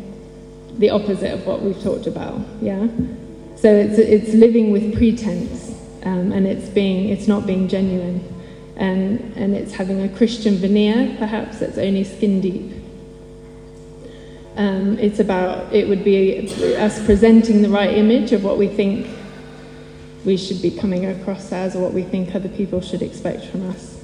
the 0.79 0.91
opposite 0.91 1.33
of 1.33 1.47
what 1.47 1.63
we've 1.63 1.83
talked 1.83 2.07
about, 2.07 2.41
yeah? 2.61 2.87
So 3.57 3.73
it's, 3.75 3.99
it's 3.99 4.35
living 4.35 4.71
with 4.71 4.97
pretense 4.97 5.71
um, 6.05 6.33
and 6.33 6.47
it's, 6.47 6.69
being, 6.69 7.09
it's 7.09 7.27
not 7.27 7.47
being 7.47 7.69
genuine. 7.69 8.25
And, 8.77 9.37
and 9.37 9.57
it's 9.57 9.73
having 9.73 10.03
a 10.03 10.09
Christian 10.09 10.57
veneer, 10.57 11.17
perhaps, 11.19 11.59
that's 11.59 11.79
only 11.79 12.05
skin 12.05 12.41
deep. 12.41 12.73
Um, 14.57 14.99
it's 14.99 15.19
about, 15.19 15.73
it 15.73 15.89
would 15.89 16.05
be 16.05 16.49
us 16.77 17.05
presenting 17.05 17.63
the 17.63 17.69
right 17.69 17.97
image 17.97 18.33
of 18.33 18.45
what 18.45 18.59
we 18.59 18.69
think 18.69 19.09
we 20.25 20.37
should 20.37 20.61
be 20.61 20.71
coming 20.71 21.07
across 21.07 21.53
as 21.53 21.75
or 21.75 21.81
what 21.81 21.93
we 21.93 22.03
think 22.03 22.35
other 22.35 22.49
people 22.49 22.81
should 22.81 23.03
expect 23.03 23.45
from 23.47 23.69
us. 23.71 23.97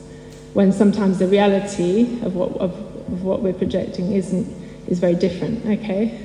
When 0.53 0.73
sometimes 0.73 1.19
the 1.19 1.27
reality 1.27 2.03
of 2.23 2.35
what, 2.35 2.53
of, 2.57 2.73
of 3.09 3.25
what 3.25 3.43
we're 3.43 3.53
projecting 3.53 4.13
isn't, 4.13 4.47
is 4.89 4.99
very 4.99 5.15
different, 5.15 5.65
okay? 5.67 6.21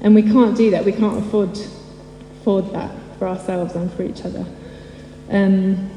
And 0.00 0.14
we 0.14 0.22
can't 0.22 0.56
do 0.56 0.70
that. 0.70 0.84
We 0.84 0.92
can't 0.92 1.18
afford 1.18 1.58
afford 2.42 2.72
that 2.72 2.90
for 3.18 3.28
ourselves 3.28 3.76
and 3.76 3.92
for 3.92 4.02
each 4.02 4.24
other. 4.24 4.44
Um, 5.30 5.90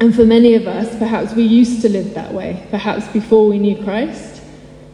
and 0.00 0.14
for 0.14 0.24
many 0.24 0.54
of 0.54 0.66
us, 0.66 0.96
perhaps 0.98 1.34
we 1.34 1.42
used 1.42 1.82
to 1.82 1.90
live 1.90 2.14
that 2.14 2.32
way, 2.32 2.66
perhaps 2.70 3.06
before 3.08 3.46
we 3.48 3.58
knew 3.58 3.82
Christ. 3.84 4.42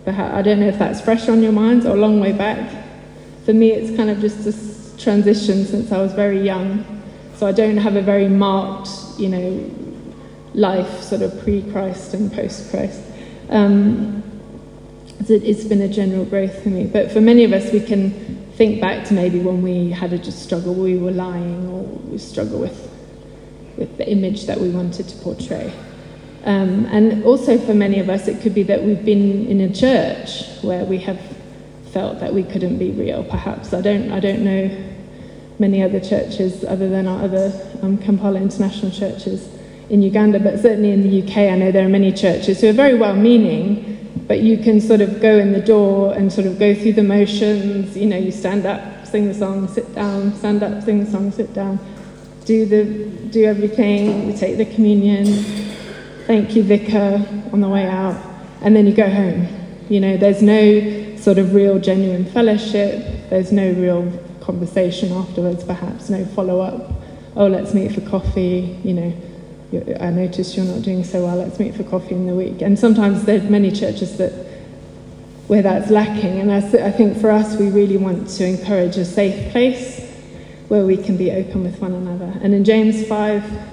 Perhaps, 0.05 0.35
I 0.35 0.43
don't 0.43 0.59
know 0.59 0.67
if 0.67 0.79
that's 0.79 1.01
fresh 1.01 1.29
on 1.29 1.43
your 1.43 1.53
minds 1.53 1.87
or 1.87 1.95
a 1.95 2.01
long 2.01 2.19
way 2.19 2.33
back. 2.33 2.85
For 3.45 3.53
me, 3.53 3.71
it's 3.71 3.97
kind 3.97 4.11
of 4.11 4.21
just 4.21 4.47
a 4.47 4.99
transition 4.99 5.65
since 5.65 5.93
I 5.93 5.99
was 5.99 6.13
very 6.13 6.41
young. 6.41 6.85
So 7.37 7.47
I 7.47 7.53
don't 7.53 7.77
have 7.77 7.97
a 7.97 8.03
very 8.03 8.29
marked, 8.29 8.91
you 9.19 9.29
know, 9.29 9.71
life 10.55 11.03
sort 11.03 11.23
of 11.23 11.41
pre-Christ 11.43 12.15
and 12.15 12.33
post-Christ. 12.33 13.01
Um, 13.55 14.23
it's 15.29 15.65
been 15.65 15.81
a 15.81 15.89
general 15.89 16.25
growth 16.25 16.63
for 16.63 16.71
me. 16.71 16.87
But 16.87 17.13
for 17.13 17.21
many 17.21 17.45
of 17.45 17.53
us, 17.53 17.73
we 17.73 17.81
can 17.81 18.11
think 18.57 18.81
back 18.81 19.07
to 19.07 19.15
maybe 19.15 19.39
when 19.39 19.63
we 19.63 19.91
had 19.91 20.13
a 20.13 20.19
just 20.19 20.43
struggle, 20.43 20.75
we 20.75 20.99
were 20.99 21.13
lying, 21.13 21.69
or 21.69 21.85
we 21.85 22.19
struggle 22.19 22.59
with, 22.59 22.91
with 23.77 23.97
the 23.97 24.11
image 24.11 24.47
that 24.47 24.59
we 24.59 24.71
wanted 24.71 25.09
to 25.09 25.17
portray. 25.19 25.73
Um, 26.45 26.87
and 26.87 27.25
also 27.25 27.57
for 27.57 27.75
many 27.75 28.01
of 28.01 28.11
us, 28.11 28.27
it 28.27 28.43
could 28.43 28.55
be 28.55 28.65
that 28.65 28.83
we've 28.83 29.05
been 29.05 29.47
in 29.47 29.61
a 29.61 29.73
church 29.73 30.47
where 30.63 30.85
we 30.85 30.99
have 30.99 31.21
felt 31.93 32.19
that 32.19 32.35
we 32.35 32.43
couldn't 32.43 32.79
be 32.79 32.91
real. 32.91 33.23
Perhaps 33.23 33.73
I 33.73 33.81
don't. 33.81 34.11
I 34.11 34.19
don't 34.19 34.45
know 34.45 34.91
many 35.61 35.81
other 35.81 36.01
churches 36.01 36.65
other 36.65 36.89
than 36.89 37.07
our 37.07 37.23
other 37.23 37.53
um, 37.83 37.97
Kampala 37.97 38.41
international 38.41 38.91
churches 38.91 39.49
in 39.95 40.03
Uganda, 40.03 40.39
but 40.41 40.59
certainly 40.61 40.91
in 40.91 41.03
the 41.03 41.23
UK, 41.23 41.37
I 41.53 41.57
know 41.57 41.71
there 41.71 41.87
are 41.87 41.95
many 42.01 42.13
churches 42.13 42.61
who 42.61 42.69
are 42.69 42.73
very 42.85 42.95
well-meaning 42.95 43.95
but 44.27 44.41
you 44.41 44.57
can 44.57 44.81
sort 44.81 45.01
of 45.01 45.21
go 45.21 45.39
in 45.39 45.53
the 45.53 45.61
door 45.61 46.15
and 46.15 46.33
sort 46.33 46.47
of 46.47 46.59
go 46.59 46.75
through 46.75 46.95
the 46.95 47.03
motions. 47.03 47.97
You 47.97 48.07
know, 48.07 48.17
you 48.17 48.33
stand 48.33 48.65
up, 48.65 49.07
sing 49.07 49.29
the 49.29 49.35
song, 49.35 49.69
sit 49.69 49.95
down, 49.95 50.35
stand 50.35 50.63
up, 50.63 50.83
sing 50.83 51.05
the 51.05 51.11
song, 51.11 51.31
sit 51.31 51.53
down, 51.53 51.79
do 52.45 52.65
the 52.65 52.85
do 53.29 53.45
everything. 53.45 54.31
you 54.31 54.37
take 54.37 54.57
the 54.57 54.65
communion. 54.65 55.27
Thank 56.27 56.57
you, 56.57 56.63
vicar, 56.63 57.23
on 57.53 57.61
the 57.61 57.69
way 57.69 57.87
out, 57.87 58.17
and 58.63 58.75
then 58.75 58.87
you 58.87 58.95
go 58.95 59.09
home. 59.11 59.47
You 59.91 60.01
know, 60.01 60.17
there's 60.17 60.41
no 60.41 61.17
sort 61.17 61.37
of 61.37 61.55
real, 61.55 61.79
genuine 61.79 62.25
fellowship. 62.25 63.29
There's 63.29 63.53
no 63.53 63.73
real 63.73 64.11
conversation 64.41 65.13
afterwards, 65.13 65.65
perhaps 65.65 66.09
no 66.09 66.25
follow 66.25 66.61
up. 66.61 66.91
Oh, 67.37 67.47
let's 67.47 67.75
meet 67.75 67.93
for 67.93 68.01
coffee. 68.01 68.79
You 68.83 68.95
know 68.95 69.34
I 69.73 70.11
notice 70.11 70.57
you're 70.57 70.67
not 70.67 70.83
doing 70.83 71.05
so 71.05 71.25
well, 71.25 71.37
let's 71.37 71.59
meet 71.59 71.75
for 71.75 71.85
coffee 71.85 72.15
in 72.15 72.27
the 72.27 72.35
week. 72.35 72.63
And 72.63 72.79
sometimes 72.79 73.25
there's 73.25 73.45
many 73.45 73.73
churches 73.73 74.17
that 74.19 74.33
where 75.49 75.63
that's 75.63 75.91
lacking. 75.91 76.39
And 76.41 76.53
I, 76.53 76.61
think 76.61 77.19
for 77.19 77.31
us, 77.31 77.57
we 77.57 77.71
really 77.71 77.97
want 77.97 78.29
to 78.29 78.47
encourage 78.47 78.97
a 78.97 79.05
safe 79.05 79.53
place 79.53 80.01
where 80.69 80.87
we 80.87 80.97
can 80.97 81.17
be 81.17 81.31
open 81.31 81.63
with 81.63 81.81
one 81.81 81.93
another. 81.93 82.39
And 82.43 82.55
in 82.55 82.65
James 82.65 83.07
5 83.07 83.71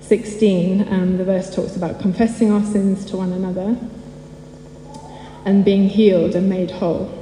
16, 0.00 0.92
um, 0.92 1.16
the 1.16 1.24
verse 1.24 1.54
talks 1.54 1.74
about 1.76 2.00
confessing 2.00 2.52
our 2.52 2.62
sins 2.64 3.04
to 3.06 3.16
one 3.16 3.32
another 3.32 3.76
and 5.46 5.64
being 5.64 5.88
healed 5.88 6.34
and 6.34 6.50
made 6.50 6.70
whole. 6.70 7.18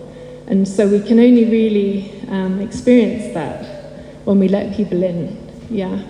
And 0.46 0.66
so 0.66 0.88
we 0.88 1.00
can 1.00 1.20
only 1.20 1.44
really 1.44 2.26
um, 2.28 2.60
experience 2.60 3.32
that 3.34 3.64
when 4.24 4.40
we 4.40 4.48
let 4.48 4.74
people 4.74 5.02
in. 5.02 5.38
Yeah 5.70 6.02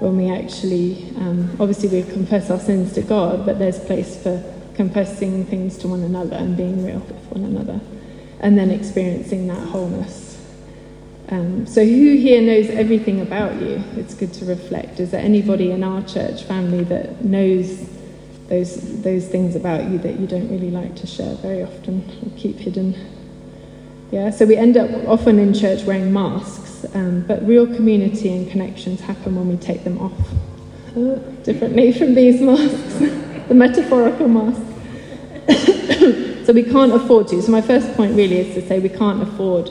when 0.00 0.16
we 0.16 0.30
actually, 0.30 1.12
um, 1.18 1.50
obviously, 1.60 1.88
we 1.88 2.10
confess 2.10 2.50
our 2.50 2.58
sins 2.58 2.94
to 2.94 3.02
God, 3.02 3.44
but 3.44 3.58
there's 3.58 3.78
place 3.78 4.20
for 4.20 4.42
confessing 4.74 5.44
things 5.44 5.76
to 5.78 5.88
one 5.88 6.02
another 6.02 6.36
and 6.36 6.56
being 6.56 6.84
real 6.84 7.00
with 7.00 7.24
one 7.30 7.44
another, 7.44 7.80
and 8.40 8.58
then 8.58 8.70
experiencing 8.70 9.46
that 9.48 9.68
wholeness. 9.68 10.42
Um, 11.28 11.66
so, 11.66 11.84
who 11.84 12.16
here 12.16 12.40
knows 12.40 12.70
everything 12.70 13.20
about 13.20 13.60
you? 13.60 13.84
It's 13.96 14.14
good 14.14 14.32
to 14.34 14.46
reflect. 14.46 15.00
Is 15.00 15.10
there 15.10 15.22
anybody 15.22 15.70
in 15.70 15.84
our 15.84 16.02
church 16.02 16.44
family 16.44 16.82
that 16.84 17.22
knows 17.22 17.86
those 18.48 19.02
those 19.02 19.28
things 19.28 19.54
about 19.54 19.84
you 19.84 19.98
that 19.98 20.18
you 20.18 20.26
don't 20.26 20.48
really 20.50 20.70
like 20.70 20.96
to 20.96 21.06
share 21.06 21.34
very 21.36 21.62
often 21.62 22.02
or 22.24 22.36
keep 22.38 22.56
hidden? 22.56 22.96
Yeah. 24.10 24.30
So 24.30 24.46
we 24.46 24.56
end 24.56 24.78
up 24.78 24.90
often 25.06 25.38
in 25.38 25.52
church 25.52 25.84
wearing 25.84 26.10
masks 26.10 26.69
um, 26.94 27.22
but 27.26 27.46
real 27.46 27.66
community 27.66 28.32
and 28.32 28.50
connections 28.50 29.00
happen 29.00 29.36
when 29.36 29.48
we 29.48 29.56
take 29.56 29.84
them 29.84 29.98
off. 29.98 30.12
Uh, 30.96 31.16
differently 31.44 31.92
from 31.98 32.14
these 32.14 32.40
masks, 32.40 32.98
the 33.48 33.54
metaphorical 33.54 34.28
masks. 34.28 34.60
so 36.46 36.52
we 36.52 36.62
can't 36.62 36.92
afford 36.92 37.28
to. 37.28 37.40
So 37.42 37.52
my 37.52 37.62
first 37.62 37.92
point 37.94 38.16
really 38.16 38.38
is 38.38 38.54
to 38.54 38.66
say 38.66 38.78
we 38.78 38.88
can't 38.88 39.22
afford 39.22 39.70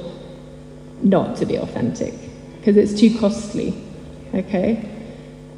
not 1.02 1.38
to 1.38 1.46
be 1.46 1.58
authentic 1.58 2.14
because 2.58 2.78
it's 2.78 3.00
too 3.00 3.18
costly. 3.20 3.74
Okay? 4.34 4.88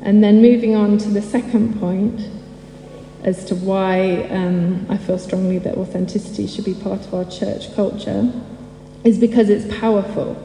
And 0.01 0.23
then 0.23 0.41
moving 0.41 0.75
on 0.75 0.97
to 0.99 1.09
the 1.09 1.21
second 1.21 1.79
point 1.79 2.21
as 3.23 3.45
to 3.45 3.55
why 3.55 4.23
um, 4.29 4.85
I 4.89 4.97
feel 4.97 5.19
strongly 5.19 5.59
that 5.59 5.77
authenticity 5.77 6.47
should 6.47 6.65
be 6.65 6.73
part 6.73 7.01
of 7.01 7.13
our 7.13 7.25
church 7.25 7.73
culture 7.75 8.31
is 9.03 9.17
because 9.17 9.49
it's 9.49 9.71
powerful. 9.79 10.35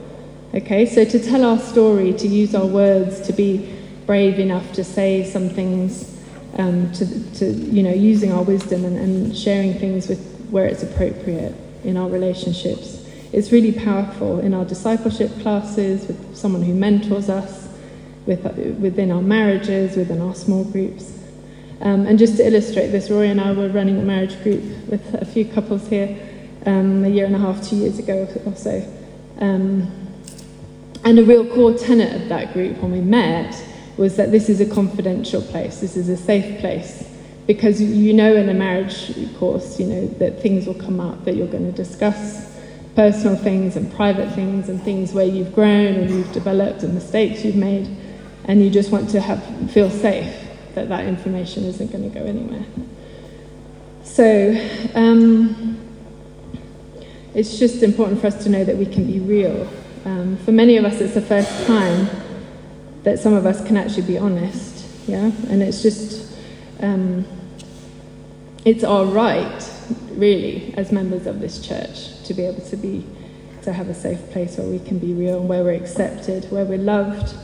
Okay, 0.54 0.86
so 0.86 1.04
to 1.04 1.18
tell 1.18 1.44
our 1.44 1.58
story, 1.58 2.12
to 2.14 2.28
use 2.28 2.54
our 2.54 2.66
words, 2.66 3.20
to 3.22 3.32
be 3.32 3.76
brave 4.06 4.38
enough 4.38 4.72
to 4.72 4.84
say 4.84 5.24
some 5.24 5.48
things, 5.50 6.18
um, 6.56 6.90
to, 6.92 7.32
to, 7.34 7.46
you 7.46 7.82
know, 7.82 7.92
using 7.92 8.32
our 8.32 8.42
wisdom 8.42 8.84
and, 8.84 8.96
and 8.96 9.36
sharing 9.36 9.74
things 9.74 10.08
with 10.08 10.48
where 10.50 10.66
it's 10.66 10.82
appropriate 10.82 11.54
in 11.84 11.96
our 11.96 12.08
relationships. 12.08 13.04
It's 13.32 13.50
really 13.50 13.72
powerful 13.72 14.38
in 14.38 14.54
our 14.54 14.64
discipleship 14.64 15.30
classes, 15.40 16.06
with 16.06 16.36
someone 16.36 16.62
who 16.62 16.74
mentors 16.74 17.28
us, 17.28 17.68
with, 18.24 18.44
within 18.78 19.10
our 19.10 19.22
marriages, 19.22 19.96
within 19.96 20.22
our 20.22 20.34
small 20.34 20.64
groups. 20.64 21.12
Um, 21.80 22.06
and 22.06 22.18
just 22.18 22.36
to 22.36 22.46
illustrate 22.46 22.88
this, 22.88 23.10
Rory 23.10 23.28
and 23.28 23.40
I 23.40 23.52
were 23.52 23.68
running 23.68 23.98
a 23.98 24.02
marriage 24.02 24.40
group 24.42 24.62
with 24.88 25.14
a 25.14 25.24
few 25.26 25.44
couples 25.44 25.88
here 25.88 26.16
um, 26.64 27.04
a 27.04 27.08
year 27.08 27.26
and 27.26 27.34
a 27.34 27.38
half, 27.38 27.68
two 27.68 27.76
years 27.76 27.98
ago 27.98 28.28
or 28.46 28.54
so. 28.54 28.82
Um, 29.40 30.05
and 31.06 31.20
a 31.20 31.24
real 31.24 31.46
core 31.46 31.72
tenet 31.72 32.20
of 32.20 32.28
that 32.28 32.52
group 32.52 32.76
when 32.82 32.90
we 32.90 33.00
met 33.00 33.54
was 33.96 34.16
that 34.16 34.32
this 34.32 34.48
is 34.48 34.60
a 34.60 34.66
confidential 34.66 35.40
place, 35.40 35.78
this 35.78 35.96
is 35.96 36.08
a 36.08 36.16
safe 36.16 36.58
place. 36.58 37.08
Because 37.46 37.80
you 37.80 38.12
know 38.12 38.34
in 38.34 38.48
a 38.48 38.54
marriage 38.54 39.14
course, 39.38 39.78
you 39.78 39.86
know, 39.86 40.08
that 40.18 40.42
things 40.42 40.66
will 40.66 40.74
come 40.74 40.98
up, 40.98 41.24
that 41.24 41.36
you're 41.36 41.46
going 41.46 41.64
to 41.64 41.70
discuss 41.70 42.52
personal 42.96 43.36
things 43.36 43.76
and 43.76 43.90
private 43.94 44.34
things 44.34 44.68
and 44.68 44.82
things 44.82 45.12
where 45.12 45.24
you've 45.24 45.54
grown 45.54 45.94
and 45.94 46.10
you've 46.10 46.32
developed 46.32 46.82
and 46.82 46.92
mistakes 46.92 47.44
you've 47.44 47.54
made, 47.54 47.88
and 48.46 48.60
you 48.60 48.68
just 48.68 48.90
want 48.90 49.08
to 49.10 49.20
have, 49.20 49.70
feel 49.70 49.90
safe 49.90 50.34
that 50.74 50.88
that 50.88 51.06
information 51.06 51.64
isn't 51.66 51.92
going 51.92 52.02
to 52.02 52.18
go 52.18 52.26
anywhere. 52.26 52.66
So, 54.02 54.58
um, 54.96 55.78
it's 57.32 57.60
just 57.60 57.84
important 57.84 58.20
for 58.20 58.26
us 58.26 58.42
to 58.42 58.50
know 58.50 58.64
that 58.64 58.76
we 58.76 58.86
can 58.86 59.06
be 59.06 59.20
real 59.20 59.68
um, 60.06 60.36
for 60.38 60.52
many 60.52 60.76
of 60.76 60.84
us, 60.84 61.00
it's 61.00 61.14
the 61.14 61.20
first 61.20 61.66
time 61.66 62.08
that 63.02 63.18
some 63.18 63.34
of 63.34 63.44
us 63.44 63.64
can 63.66 63.76
actually 63.76 64.06
be 64.06 64.16
honest, 64.16 64.86
yeah? 65.08 65.32
And 65.48 65.60
it's 65.60 65.82
just, 65.82 66.32
um, 66.80 67.26
it's 68.64 68.84
our 68.84 69.04
right 69.04 69.72
really, 70.12 70.72
as 70.76 70.92
members 70.92 71.26
of 71.26 71.40
this 71.40 71.58
church, 71.58 72.22
to 72.22 72.34
be 72.34 72.44
able 72.44 72.62
to 72.66 72.76
be 72.76 73.04
to 73.62 73.72
have 73.72 73.88
a 73.88 73.94
safe 73.94 74.30
place 74.30 74.56
where 74.58 74.68
we 74.68 74.78
can 74.78 75.00
be 75.00 75.12
real 75.12 75.40
and 75.40 75.48
where 75.48 75.64
we're 75.64 75.74
accepted, 75.74 76.48
where 76.52 76.64
we're 76.64 76.78
loved, 76.78 77.34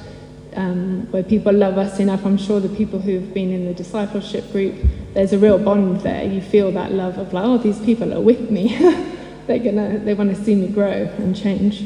um, 0.54 1.10
where 1.10 1.24
people 1.24 1.52
love 1.52 1.78
us 1.78 1.98
enough. 1.98 2.24
I'm 2.24 2.38
sure 2.38 2.60
the 2.60 2.68
people 2.68 3.00
who've 3.00 3.34
been 3.34 3.50
in 3.50 3.64
the 3.64 3.74
discipleship 3.74 4.52
group, 4.52 4.76
there's 5.14 5.32
a 5.32 5.38
real 5.38 5.58
bond 5.58 6.02
there. 6.02 6.22
You 6.22 6.40
feel 6.40 6.70
that 6.72 6.92
love 6.92 7.18
of 7.18 7.32
like, 7.32 7.44
oh, 7.44 7.58
these 7.58 7.80
people 7.80 8.14
are 8.14 8.20
with 8.20 8.52
me. 8.52 8.68
They're 9.48 9.58
gonna, 9.58 9.98
they 9.98 10.14
want 10.14 10.34
to 10.34 10.44
see 10.44 10.54
me 10.54 10.68
grow 10.68 11.10
and 11.18 11.34
change. 11.34 11.82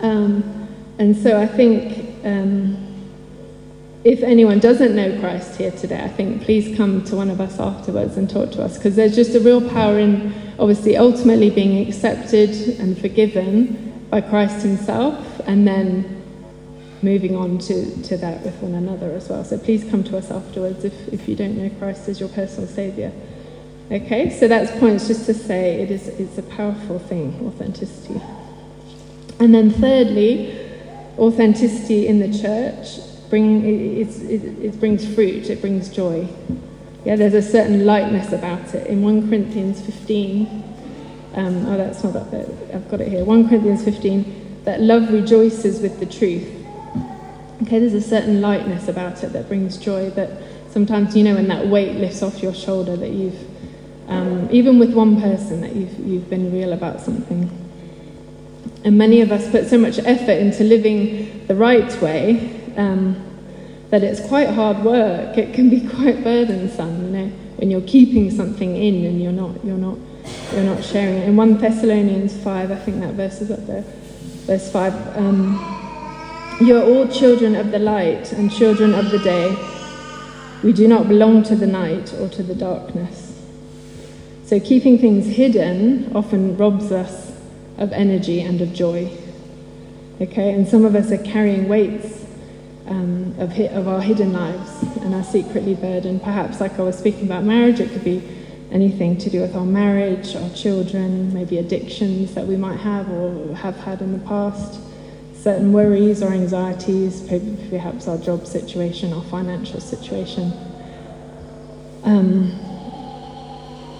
Um, 0.00 0.68
and 0.98 1.16
so 1.16 1.40
I 1.40 1.46
think 1.46 2.24
um, 2.24 2.86
if 4.04 4.22
anyone 4.22 4.60
doesn't 4.60 4.94
know 4.94 5.18
Christ 5.20 5.56
here 5.56 5.72
today, 5.72 6.02
I 6.02 6.08
think 6.08 6.42
please 6.42 6.76
come 6.76 7.04
to 7.04 7.16
one 7.16 7.28
of 7.28 7.40
us 7.40 7.58
afterwards 7.58 8.16
and 8.16 8.30
talk 8.30 8.52
to 8.52 8.62
us 8.62 8.76
because 8.76 8.96
there's 8.96 9.14
just 9.14 9.34
a 9.34 9.40
real 9.40 9.68
power 9.70 9.98
in 9.98 10.32
obviously 10.58 10.96
ultimately 10.96 11.50
being 11.50 11.86
accepted 11.86 12.50
and 12.78 12.98
forgiven 12.98 14.06
by 14.10 14.20
Christ 14.20 14.62
Himself 14.62 15.40
and 15.46 15.66
then 15.66 16.22
moving 17.02 17.36
on 17.36 17.58
to, 17.58 18.02
to 18.04 18.16
that 18.16 18.42
with 18.42 18.54
one 18.62 18.74
another 18.74 19.12
as 19.12 19.28
well. 19.28 19.44
So 19.44 19.58
please 19.58 19.88
come 19.90 20.02
to 20.04 20.16
us 20.16 20.30
afterwards 20.30 20.84
if, 20.84 21.08
if 21.12 21.28
you 21.28 21.36
don't 21.36 21.56
know 21.56 21.70
Christ 21.78 22.08
as 22.08 22.20
your 22.20 22.28
personal 22.30 22.68
Saviour. 22.68 23.12
Okay, 23.90 24.30
so 24.30 24.48
that's 24.48 24.76
points 24.80 25.06
just 25.06 25.26
to 25.26 25.34
say 25.34 25.80
it 25.82 25.90
is 25.90 26.08
it's 26.08 26.38
a 26.38 26.42
powerful 26.42 26.98
thing, 26.98 27.40
authenticity. 27.46 28.20
And 29.38 29.54
then 29.54 29.70
thirdly, 29.70 30.58
authenticity 31.18 32.06
in 32.06 32.18
the 32.18 32.38
church 32.38 33.00
bring 33.28 33.64
it, 33.64 34.08
it, 34.08 34.64
it 34.64 34.80
brings 34.80 35.06
fruit, 35.14 35.50
it 35.50 35.60
brings 35.60 35.88
joy. 35.88 36.28
Yeah, 37.04 37.16
there's 37.16 37.34
a 37.34 37.42
certain 37.42 37.84
lightness 37.86 38.32
about 38.32 38.74
it. 38.74 38.86
In 38.86 39.02
1 39.02 39.28
Corinthians 39.28 39.80
15, 39.80 40.64
um, 41.34 41.66
oh, 41.66 41.76
that's 41.76 42.02
not 42.02 42.16
up 42.16 42.30
there, 42.30 42.46
I've 42.74 42.88
got 42.88 43.00
it 43.00 43.08
here. 43.08 43.24
1 43.24 43.48
Corinthians 43.48 43.84
15, 43.84 44.62
that 44.64 44.80
love 44.80 45.12
rejoices 45.12 45.80
with 45.80 46.00
the 46.00 46.06
truth. 46.06 46.48
Okay, 47.62 47.78
there's 47.78 47.94
a 47.94 48.00
certain 48.00 48.40
lightness 48.40 48.88
about 48.88 49.22
it 49.22 49.32
that 49.32 49.48
brings 49.48 49.76
joy 49.76 50.10
that 50.10 50.42
sometimes, 50.70 51.16
you 51.16 51.24
know, 51.24 51.34
when 51.34 51.48
that 51.48 51.66
weight 51.66 51.96
lifts 51.96 52.22
off 52.22 52.42
your 52.42 52.54
shoulder, 52.54 52.96
that 52.96 53.10
you've, 53.10 53.38
um, 54.08 54.48
even 54.50 54.78
with 54.78 54.92
one 54.92 55.20
person, 55.20 55.60
that 55.60 55.74
you've, 55.74 55.98
you've 56.00 56.28
been 56.28 56.52
real 56.52 56.72
about 56.72 57.00
something. 57.00 57.65
And 58.86 58.96
many 58.96 59.20
of 59.20 59.32
us 59.32 59.50
put 59.50 59.66
so 59.66 59.76
much 59.78 59.98
effort 59.98 60.38
into 60.38 60.62
living 60.62 61.44
the 61.48 61.56
right 61.56 62.00
way 62.00 62.72
um, 62.76 63.20
that 63.90 64.04
it's 64.04 64.20
quite 64.28 64.48
hard 64.48 64.84
work. 64.84 65.36
It 65.36 65.52
can 65.54 65.68
be 65.68 65.80
quite 65.96 66.22
burdensome, 66.22 67.06
you 67.06 67.10
know, 67.10 67.26
when 67.56 67.68
you're 67.68 67.80
keeping 67.80 68.30
something 68.30 68.76
in 68.76 69.04
and 69.04 69.20
you're 69.20 69.32
not, 69.32 69.64
you're 69.64 69.76
not, 69.76 69.98
you're 70.52 70.62
not 70.62 70.84
sharing 70.84 71.16
it. 71.16 71.28
In 71.28 71.34
1 71.34 71.58
Thessalonians 71.58 72.36
5, 72.36 72.70
I 72.70 72.76
think 72.76 73.00
that 73.00 73.14
verse 73.14 73.40
is 73.40 73.50
up 73.50 73.66
there, 73.66 73.82
verse 74.46 74.70
5. 74.70 75.16
Um, 75.16 76.58
you 76.60 76.76
are 76.76 76.84
all 76.84 77.08
children 77.08 77.56
of 77.56 77.72
the 77.72 77.80
light 77.80 78.30
and 78.34 78.52
children 78.52 78.94
of 78.94 79.10
the 79.10 79.18
day. 79.18 79.56
We 80.62 80.72
do 80.72 80.86
not 80.86 81.08
belong 81.08 81.42
to 81.44 81.56
the 81.56 81.66
night 81.66 82.14
or 82.20 82.28
to 82.28 82.42
the 82.44 82.54
darkness. 82.54 83.42
So, 84.44 84.60
keeping 84.60 84.96
things 84.96 85.26
hidden 85.26 86.12
often 86.14 86.56
robs 86.56 86.92
us 86.92 87.35
of 87.78 87.92
energy 87.92 88.40
and 88.40 88.60
of 88.60 88.72
joy. 88.72 89.10
Okay, 90.20 90.54
and 90.54 90.66
some 90.66 90.84
of 90.84 90.94
us 90.94 91.12
are 91.12 91.22
carrying 91.22 91.68
weights 91.68 92.24
um, 92.86 93.34
of, 93.38 93.58
of 93.58 93.86
our 93.86 94.00
hidden 94.00 94.32
lives 94.32 94.82
and 95.02 95.14
are 95.14 95.24
secretly 95.24 95.74
burdened. 95.74 96.22
Perhaps, 96.22 96.60
like 96.60 96.78
I 96.78 96.82
was 96.82 96.96
speaking 96.96 97.24
about 97.24 97.44
marriage, 97.44 97.80
it 97.80 97.90
could 97.90 98.04
be 98.04 98.22
anything 98.70 99.18
to 99.18 99.30
do 99.30 99.40
with 99.40 99.54
our 99.54 99.64
marriage, 99.64 100.34
our 100.34 100.48
children, 100.50 101.32
maybe 101.34 101.58
addictions 101.58 102.34
that 102.34 102.46
we 102.46 102.56
might 102.56 102.78
have 102.80 103.10
or 103.10 103.54
have 103.56 103.76
had 103.76 104.00
in 104.00 104.12
the 104.12 104.26
past 104.26 104.80
certain 105.34 105.72
worries 105.72 106.22
or 106.22 106.32
anxieties, 106.32 107.20
perhaps 107.70 108.08
our 108.08 108.18
job 108.18 108.46
situation, 108.46 109.12
our 109.12 109.22
financial 109.24 109.80
situation. 109.80 110.52
Um, 112.04 112.50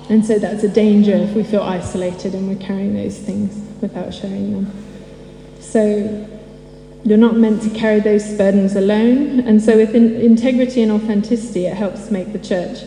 and 0.09 0.25
so 0.25 0.39
that's 0.39 0.65
a 0.65 0.69
danger 0.69 1.13
if 1.13 1.35
we 1.35 1.45
feel 1.45 1.63
isolated 1.63 2.35
and 2.35 2.49
we're 2.49 2.65
carrying 2.65 2.95
those 2.95 3.19
things 3.19 3.66
without 3.81 4.13
sharing 4.13 4.53
them. 4.53 4.73
So 5.61 6.29
you're 7.05 7.19
not 7.19 7.37
meant 7.37 7.63
to 7.63 7.71
carry 7.71 8.01
those 8.01 8.25
burdens 8.35 8.75
alone. 8.77 9.41
And 9.41 9.63
so, 9.63 9.77
with 9.77 9.95
in- 9.95 10.21
integrity 10.21 10.83
and 10.83 10.91
authenticity, 10.93 11.67
it 11.67 11.77
helps 11.77 12.11
make 12.11 12.33
the 12.33 12.39
church 12.39 12.79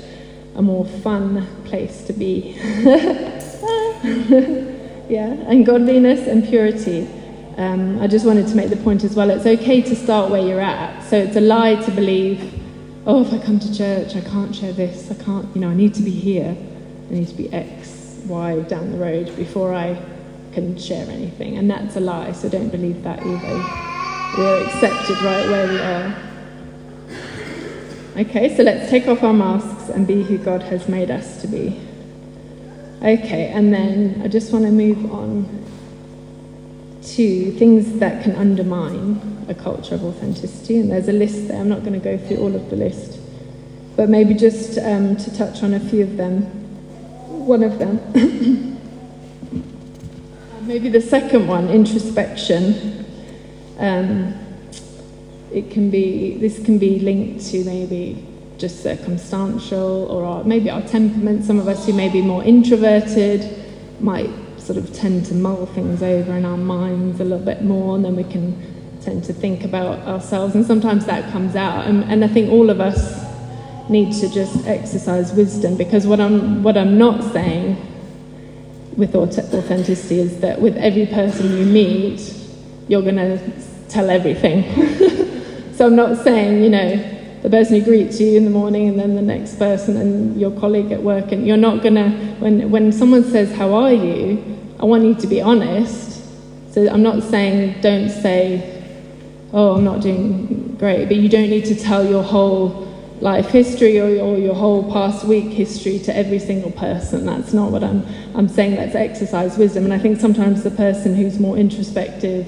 a 0.56 0.62
more 0.62 0.86
fun 0.86 1.48
place 1.66 2.04
to 2.06 2.14
be. 2.14 2.56
yeah, 5.10 5.32
and 5.48 5.66
godliness 5.66 6.28
and 6.28 6.44
purity 6.46 7.08
um, 7.60 8.02
I 8.02 8.08
just 8.08 8.26
wanted 8.26 8.48
to 8.48 8.56
make 8.56 8.70
the 8.70 8.78
point 8.78 9.04
as 9.04 9.18
well 9.18 9.30
it's 9.30 9.46
okay 9.46 9.82
to 9.82 9.94
start 9.94 10.32
where 10.32 10.42
you're 10.42 10.62
at. 10.62 11.04
So 11.04 11.18
it's 11.18 11.36
a 11.36 11.42
lie 11.42 11.76
to 11.76 11.92
believe, 11.92 12.54
oh, 13.06 13.22
if 13.22 13.34
I 13.34 13.38
come 13.38 13.60
to 13.60 13.78
church, 13.78 14.16
I 14.16 14.22
can't 14.22 14.56
share 14.56 14.72
this, 14.72 15.12
I 15.12 15.22
can't, 15.22 15.54
you 15.54 15.60
know, 15.60 15.70
I 15.70 15.74
need 15.74 15.94
to 15.96 16.02
be 16.02 16.12
here, 16.12 16.56
I 17.10 17.14
need 17.14 17.28
to 17.28 17.34
be 17.34 17.52
X, 17.52 18.22
Y 18.28 18.62
down 18.62 18.94
the 18.94 18.98
road 18.98 19.36
before 19.36 19.74
I 19.74 20.02
can 20.54 20.78
share 20.78 21.10
anything. 21.10 21.58
And 21.58 21.70
that's 21.70 21.96
a 21.96 22.00
lie, 22.00 22.32
so 22.32 22.50
don't 22.50 22.70
believe 22.70 23.04
that 23.04 23.20
either. 23.20 23.90
We're 24.38 24.64
accepted 24.66 25.22
right 25.22 25.50
where 25.50 25.68
we 25.68 25.80
are. 25.80 26.30
Okay, 28.18 28.56
so 28.56 28.64
let's 28.64 28.90
take 28.90 29.08
off 29.08 29.24
our 29.24 29.34
masks 29.34 29.90
and 29.90 30.06
be 30.06 30.24
who 30.24 30.38
God 30.38 30.62
has 30.64 30.88
made 30.88 31.10
us 31.10 31.42
to 31.42 31.48
be. 31.48 31.80
Okay, 33.02 33.48
and 33.48 33.74
then 33.74 34.22
I 34.24 34.28
just 34.28 34.52
want 34.52 34.66
to 34.66 34.72
move 34.72 35.12
on 35.12 35.66
to 37.02 37.52
things 37.54 38.00
that 38.00 38.24
can 38.24 38.36
undermine 38.36 39.46
a 39.48 39.54
culture 39.54 39.96
of 39.96 40.04
authenticity. 40.04 40.80
And 40.80 40.92
there's 40.92 41.08
a 41.08 41.14
list 41.14 41.48
there. 41.48 41.60
I'm 41.60 41.70
not 41.70 41.80
going 41.80 41.94
to 41.94 42.00
go 42.00 42.18
through 42.18 42.38
all 42.38 42.56
of 42.56 42.70
the 42.70 42.76
list, 42.76 43.20
but 43.96 44.10
maybe 44.10 44.34
just 44.34 44.78
um, 44.78 45.16
to 45.16 45.36
touch 45.36 45.64
on 45.64 45.74
a 45.74 45.80
few 45.80 46.04
of 46.04 46.18
them. 46.18 46.42
One 47.48 47.64
of 47.64 47.80
them. 47.80 48.76
maybe 50.70 50.88
the 50.88 51.02
second 51.02 51.48
one, 51.48 51.68
introspection. 51.68 53.04
Um, 53.80 54.36
it 55.52 55.72
can 55.72 55.90
be, 55.90 56.38
this 56.38 56.64
can 56.64 56.78
be 56.78 57.00
linked 57.00 57.44
to 57.48 57.64
maybe 57.66 58.24
just 58.60 58.84
circumstantial 58.84 60.06
or 60.12 60.24
our, 60.26 60.44
maybe 60.44 60.70
our 60.70 60.84
temperament. 60.84 61.44
Some 61.44 61.58
of 61.58 61.68
us 61.68 61.88
who 61.88 61.94
may 61.94 62.08
be 62.08 62.22
more 62.22 62.44
introverted 62.44 63.66
might 64.00 64.30
sort 64.60 64.78
of 64.78 64.94
tend 64.94 65.26
to 65.26 65.34
mull 65.34 65.66
things 65.66 66.04
over 66.04 66.34
in 66.34 66.46
our 66.46 66.58
minds 66.58 67.20
a 67.20 67.24
little 67.24 67.44
bit 67.44 67.64
more, 67.64 67.96
and 67.96 68.06
then 68.06 68.16
we 68.16 68.24
can 68.24 68.56
tend 69.02 69.24
to 69.24 69.34
think 69.34 69.64
about 69.64 69.98
ourselves, 70.08 70.54
and 70.54 70.64
sometimes 70.64 71.04
that 71.08 71.32
comes 71.32 71.56
out. 71.56 71.88
And, 71.88 72.04
and 72.04 72.24
I 72.24 72.28
think 72.28 72.52
all 72.52 72.70
of 72.70 72.80
us 72.80 73.26
need 73.90 74.14
to 74.18 74.30
just 74.30 74.68
exercise 74.68 75.34
wisdom 75.34 75.76
because 75.76 76.06
what 76.06 76.20
I'm 76.20 76.62
what 76.62 76.78
I'm 76.78 77.00
not 77.00 77.24
saying 77.34 77.89
with 79.00 79.16
authenticity 79.16 80.20
is 80.20 80.40
that 80.42 80.62
with 80.62 80.78
every 80.78 81.08
person 81.08 81.58
you 81.58 81.66
meet, 81.66 82.36
you're 82.88 83.02
going 83.02 83.16
to 83.16 83.40
tell 83.88 84.10
everything. 84.10 84.64
so 85.74 85.88
I'm 85.88 85.96
not 85.96 86.18
saying, 86.24 86.62
you 86.62 86.70
know, 86.70 87.16
the 87.42 87.50
person 87.50 87.80
who 87.80 87.86
greets 87.86 88.20
you 88.20 88.36
in 88.38 88.44
the 88.44 88.52
morning 88.52 88.90
and 88.90 89.00
then 89.00 89.16
the 89.16 89.22
next 89.22 89.58
person 89.58 89.96
and 89.96 90.40
your 90.40 90.52
colleague 90.60 90.92
at 90.92 91.02
work 91.02 91.32
and 91.32 91.48
you're 91.48 91.58
not 91.58 91.82
going 91.82 91.96
to 91.96 92.10
when 92.40 92.70
when 92.70 92.92
someone 92.92 93.24
says 93.24 93.50
how 93.56 93.74
are 93.74 93.94
you 93.94 94.60
I 94.80 94.86
want 94.86 95.04
you 95.04 95.14
to 95.16 95.28
be 95.28 95.42
honest. 95.42 96.24
So 96.74 96.88
I'm 96.88 97.04
not 97.04 97.22
saying 97.24 97.82
don't 97.82 98.10
say, 98.10 98.82
oh, 99.52 99.76
I'm 99.76 99.84
not 99.84 100.02
doing 100.02 100.76
great, 100.80 101.08
but 101.08 101.18
you 101.18 101.28
don't 101.28 101.50
need 101.50 101.66
to 101.66 101.76
tell 101.76 102.06
your 102.06 102.24
whole 102.24 102.88
life 103.22 103.50
history 103.50 104.00
or, 104.00 104.38
your 104.38 104.56
whole 104.56 104.90
past 104.92 105.26
week 105.26 105.52
history 105.52 106.00
to 106.00 106.16
every 106.16 106.40
single 106.40 106.72
person. 106.72 107.26
That's 107.26 107.54
not 107.54 107.72
what 107.72 107.84
I'm, 107.84 108.06
I'm 108.36 108.48
saying. 108.48 108.76
Let's 108.76 108.96
exercise 108.96 109.58
wisdom. 109.58 109.84
And 109.84 109.94
I 109.94 110.00
think 110.00 110.20
sometimes 110.20 110.64
the 110.64 110.72
person 110.72 111.16
who's 111.16 111.40
more 111.40 111.58
introspective 111.58 112.48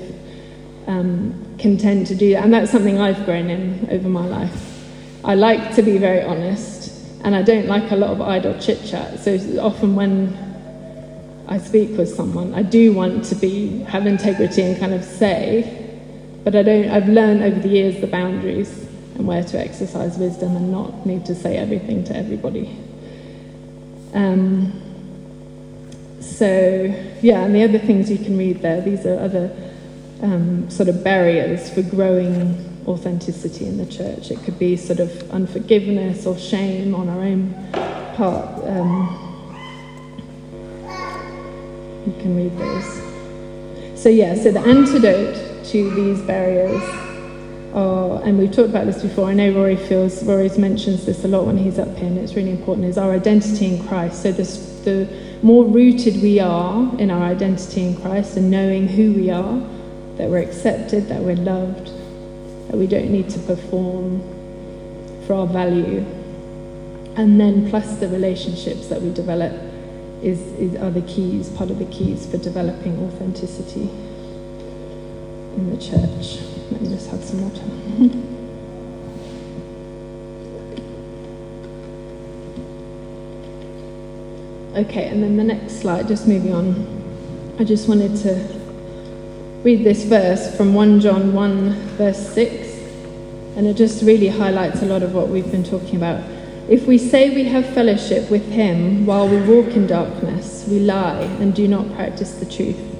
um, 0.87 1.55
can 1.57 1.77
tend 1.77 2.07
to 2.07 2.15
do 2.15 2.31
that. 2.31 2.43
And 2.43 2.53
that's 2.53 2.71
something 2.71 2.99
I've 2.99 3.25
grown 3.25 3.49
in 3.49 3.89
over 3.91 4.07
my 4.07 4.25
life. 4.25 4.67
I 5.23 5.35
like 5.35 5.75
to 5.75 5.83
be 5.83 5.97
very 5.97 6.23
honest, 6.23 6.91
and 7.23 7.35
I 7.35 7.43
don't 7.43 7.67
like 7.67 7.91
a 7.91 7.95
lot 7.95 8.09
of 8.09 8.21
idle 8.21 8.57
chit 8.59 8.83
chat. 8.83 9.19
So 9.19 9.37
often 9.61 9.95
when 9.95 10.35
I 11.47 11.59
speak 11.59 11.95
with 11.95 12.09
someone, 12.09 12.55
I 12.55 12.63
do 12.63 12.93
want 12.93 13.25
to 13.25 13.35
be 13.35 13.79
have 13.83 14.07
integrity 14.07 14.63
and 14.63 14.79
kind 14.79 14.93
of 14.93 15.03
say, 15.03 15.99
but 16.43 16.55
I 16.55 16.63
don't. 16.63 16.89
I've 16.89 17.07
learned 17.07 17.43
over 17.43 17.59
the 17.59 17.67
years 17.67 18.01
the 18.01 18.07
boundaries 18.07 18.90
and 19.15 19.27
where 19.27 19.43
to 19.43 19.59
exercise 19.59 20.17
wisdom 20.17 20.55
and 20.55 20.71
not 20.71 21.05
need 21.05 21.25
to 21.25 21.35
say 21.35 21.57
everything 21.57 22.03
to 22.05 22.15
everybody. 22.15 22.77
Um, 24.13 24.73
so 26.19 26.93
yeah, 27.21 27.43
and 27.43 27.55
the 27.55 27.63
other 27.63 27.79
things 27.79 28.09
you 28.09 28.17
can 28.17 28.37
read 28.37 28.61
there. 28.61 28.81
These 28.81 29.05
are 29.05 29.19
other 29.19 29.55
um, 30.21 30.69
sort 30.69 30.89
of 30.89 31.03
barriers 31.03 31.69
for 31.69 31.81
growing 31.81 32.83
authenticity 32.87 33.65
in 33.65 33.77
the 33.77 33.85
church. 33.85 34.31
It 34.31 34.39
could 34.43 34.57
be 34.57 34.75
sort 34.75 34.99
of 34.99 35.31
unforgiveness 35.31 36.25
or 36.25 36.37
shame 36.37 36.95
on 36.95 37.09
our 37.09 37.21
own 37.21 37.53
part. 38.15 38.63
Um, 38.65 39.27
You 42.05 42.13
can 42.13 42.35
read 42.35 42.57
those. 42.57 44.01
So, 44.01 44.09
yeah, 44.09 44.33
so 44.33 44.51
the 44.51 44.59
antidote 44.59 45.65
to 45.65 45.89
these 45.91 46.19
barriers 46.21 46.81
are, 47.73 48.21
and 48.23 48.37
we've 48.37 48.51
talked 48.51 48.69
about 48.69 48.85
this 48.85 49.01
before, 49.01 49.27
I 49.27 49.33
know 49.33 49.51
Rory 49.51 49.75
feels, 49.75 50.23
Rory 50.23 50.49
mentions 50.57 51.05
this 51.05 51.23
a 51.23 51.27
lot 51.27 51.45
when 51.45 51.57
he's 51.57 51.79
up 51.79 51.95
here, 51.97 52.07
and 52.07 52.17
it's 52.17 52.35
really 52.35 52.51
important, 52.51 52.87
is 52.87 52.97
our 52.97 53.11
identity 53.11 53.75
in 53.75 53.87
Christ. 53.87 54.23
So, 54.23 54.31
the 54.31 55.07
more 55.41 55.65
rooted 55.65 56.21
we 56.21 56.39
are 56.39 56.95
in 56.97 57.09
our 57.11 57.23
identity 57.23 57.83
in 57.83 57.95
Christ 57.97 58.37
and 58.37 58.51
knowing 58.51 58.87
who 58.87 59.13
we 59.13 59.29
are, 59.29 59.59
that 60.17 60.29
we're 60.29 60.41
accepted, 60.41 61.07
that 61.07 61.21
we're 61.21 61.35
loved, 61.35 61.87
that 62.67 62.77
we 62.77 62.87
don't 62.87 63.09
need 63.09 63.29
to 63.29 63.39
perform 63.39 64.21
for 65.25 65.33
our 65.33 65.47
value. 65.47 66.05
And 67.15 67.39
then, 67.39 67.69
plus 67.69 67.95
the 67.97 68.07
relationships 68.07 68.87
that 68.87 69.01
we 69.01 69.11
develop, 69.13 69.53
is, 70.21 70.39
is, 70.53 70.75
are 70.75 70.91
the 70.91 71.01
keys, 71.01 71.49
part 71.49 71.71
of 71.71 71.79
the 71.79 71.85
keys 71.85 72.29
for 72.29 72.37
developing 72.37 72.97
authenticity 73.07 73.89
in 75.55 75.69
the 75.69 75.77
church. 75.77 76.50
Me 76.79 76.89
just 76.89 77.09
have 77.09 77.23
some 77.23 77.41
water. 77.41 77.61
Okay, 84.73 85.09
and 85.09 85.21
then 85.21 85.35
the 85.35 85.43
next 85.43 85.81
slide, 85.81 86.07
just 86.07 86.27
moving 86.27 86.53
on. 86.53 86.87
I 87.59 87.65
just 87.65 87.89
wanted 87.89 88.15
to 88.23 88.39
read 89.63 89.83
this 89.83 90.05
verse 90.05 90.55
from 90.55 90.73
1 90.73 91.01
John 91.01 91.33
1, 91.33 91.73
verse 91.97 92.33
6, 92.33 92.67
and 93.57 93.67
it 93.67 93.75
just 93.75 94.01
really 94.01 94.29
highlights 94.29 94.81
a 94.81 94.85
lot 94.85 95.03
of 95.03 95.13
what 95.13 95.27
we've 95.27 95.51
been 95.51 95.65
talking 95.65 95.97
about. 95.97 96.23
If 96.69 96.87
we 96.87 96.97
say 96.97 97.35
we 97.35 97.43
have 97.43 97.65
fellowship 97.73 98.31
with 98.31 98.47
him 98.49 99.05
while 99.05 99.27
we 99.27 99.41
walk 99.41 99.75
in 99.75 99.87
darkness, 99.87 100.65
we 100.69 100.79
lie 100.79 101.19
and 101.41 101.53
do 101.53 101.67
not 101.67 101.93
practice 101.95 102.33
the 102.35 102.45
truth. 102.45 102.90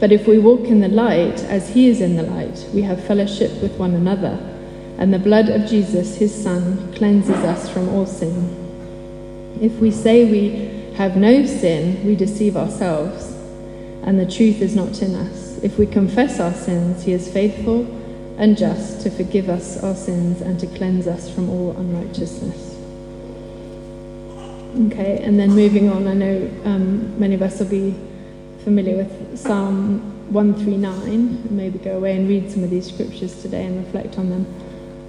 But 0.00 0.12
if 0.12 0.26
we 0.26 0.38
walk 0.38 0.62
in 0.62 0.80
the 0.80 0.88
light 0.88 1.44
as 1.44 1.68
he 1.68 1.88
is 1.88 2.00
in 2.00 2.16
the 2.16 2.22
light, 2.22 2.66
we 2.72 2.80
have 2.82 3.04
fellowship 3.04 3.52
with 3.60 3.76
one 3.76 3.94
another, 3.94 4.38
and 4.96 5.12
the 5.12 5.18
blood 5.18 5.50
of 5.50 5.68
Jesus, 5.68 6.16
his 6.16 6.34
Son, 6.34 6.92
cleanses 6.94 7.44
us 7.44 7.68
from 7.68 7.90
all 7.90 8.06
sin. 8.06 8.56
If 9.60 9.74
we 9.74 9.90
say 9.90 10.24
we 10.24 10.94
have 10.94 11.18
no 11.18 11.44
sin, 11.44 12.04
we 12.06 12.16
deceive 12.16 12.56
ourselves, 12.56 13.30
and 14.02 14.18
the 14.18 14.24
truth 14.24 14.62
is 14.62 14.74
not 14.74 15.02
in 15.02 15.14
us. 15.14 15.58
If 15.62 15.78
we 15.78 15.86
confess 15.86 16.40
our 16.40 16.54
sins, 16.54 17.04
he 17.04 17.12
is 17.12 17.30
faithful 17.30 17.82
and 18.38 18.56
just 18.56 19.02
to 19.02 19.10
forgive 19.10 19.50
us 19.50 19.82
our 19.82 19.94
sins 19.94 20.40
and 20.40 20.58
to 20.60 20.66
cleanse 20.66 21.06
us 21.06 21.28
from 21.28 21.50
all 21.50 21.76
unrighteousness. 21.76 22.74
Okay, 24.86 25.22
and 25.22 25.38
then 25.38 25.50
moving 25.50 25.90
on, 25.90 26.08
I 26.08 26.14
know 26.14 26.50
um, 26.64 27.20
many 27.20 27.34
of 27.34 27.42
us 27.42 27.58
will 27.58 27.66
be 27.66 27.94
familiar 28.64 28.96
with 28.96 29.38
Psalm 29.38 30.32
139, 30.32 31.48
maybe 31.50 31.78
go 31.78 31.96
away 31.96 32.16
and 32.16 32.28
read 32.28 32.50
some 32.50 32.62
of 32.62 32.70
these 32.70 32.86
scriptures 32.92 33.40
today 33.42 33.64
and 33.64 33.84
reflect 33.84 34.18
on 34.18 34.30
them. 34.30 34.46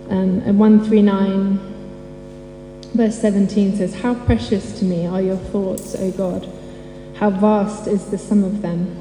Um, 0.09 0.41
and 0.45 0.59
139, 0.59 1.59
verse 2.93 3.19
17 3.19 3.77
says, 3.77 3.93
How 3.95 4.15
precious 4.15 4.79
to 4.79 4.85
me 4.85 5.05
are 5.05 5.21
your 5.21 5.37
thoughts, 5.37 5.95
O 5.95 6.11
God! 6.11 6.49
How 7.15 7.29
vast 7.29 7.87
is 7.87 8.05
the 8.09 8.17
sum 8.17 8.43
of 8.43 8.61
them! 8.61 8.97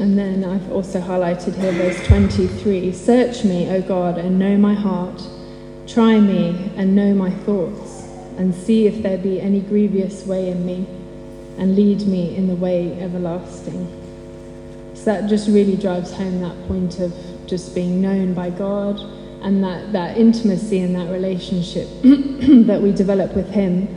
And 0.00 0.18
then 0.18 0.44
I've 0.44 0.72
also 0.72 1.00
highlighted 1.00 1.54
here 1.54 1.72
verse 1.72 2.04
23 2.06 2.92
Search 2.92 3.44
me, 3.44 3.70
O 3.70 3.82
God, 3.82 4.18
and 4.18 4.38
know 4.38 4.56
my 4.56 4.74
heart. 4.74 5.22
Try 5.86 6.18
me 6.18 6.72
and 6.76 6.96
know 6.96 7.12
my 7.14 7.30
thoughts, 7.30 8.08
and 8.38 8.54
see 8.54 8.86
if 8.86 9.02
there 9.02 9.18
be 9.18 9.40
any 9.40 9.60
grievous 9.60 10.24
way 10.26 10.48
in 10.48 10.64
me 10.64 10.86
and 11.58 11.76
lead 11.76 12.06
me 12.06 12.36
in 12.36 12.46
the 12.46 12.56
way 12.56 12.98
everlasting. 13.00 13.86
So 14.94 15.04
that 15.04 15.28
just 15.28 15.48
really 15.48 15.76
drives 15.76 16.12
home 16.12 16.40
that 16.40 16.68
point 16.68 17.00
of 17.00 17.14
just 17.46 17.74
being 17.74 18.00
known 18.00 18.34
by 18.34 18.50
God 18.50 18.98
and 19.42 19.62
that, 19.64 19.92
that 19.92 20.16
intimacy 20.16 20.78
and 20.80 20.94
that 20.94 21.10
relationship 21.10 21.88
that 22.66 22.80
we 22.80 22.92
develop 22.92 23.34
with 23.34 23.50
Him 23.50 23.88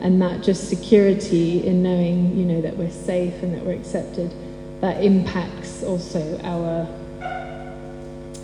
and 0.00 0.20
that 0.20 0.42
just 0.42 0.68
security 0.68 1.66
in 1.66 1.82
knowing, 1.82 2.36
you 2.36 2.44
know, 2.44 2.60
that 2.60 2.76
we're 2.76 2.90
safe 2.90 3.42
and 3.42 3.54
that 3.54 3.64
we're 3.64 3.74
accepted, 3.74 4.32
that 4.80 5.02
impacts 5.02 5.82
also 5.82 6.38
our 6.42 6.86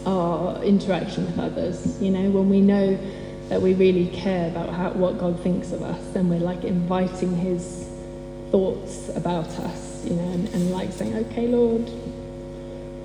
our 0.06 0.62
interaction 0.64 1.26
with 1.26 1.38
others. 1.38 2.00
You 2.00 2.11
know, 2.11 2.30
when 2.30 2.48
we 2.48 2.61
know 2.61 2.98
that 3.48 3.61
we 3.61 3.74
really 3.74 4.06
care 4.09 4.48
about 4.48 4.70
how, 4.70 4.90
what 4.92 5.18
God 5.18 5.38
thinks 5.40 5.72
of 5.72 5.83
us, 5.83 6.00
then 6.12 6.28
we're 6.28 6.38
like 6.38 6.64
inviting 6.64 7.37
His 7.37 7.80
thoughts 8.50 9.08
about 9.16 9.48
us, 9.60 10.04
you 10.04 10.14
know, 10.14 10.32
and, 10.32 10.48
and 10.48 10.70
like 10.70 10.92
saying, 10.92 11.14
okay, 11.14 11.46
Lord, 11.46 11.90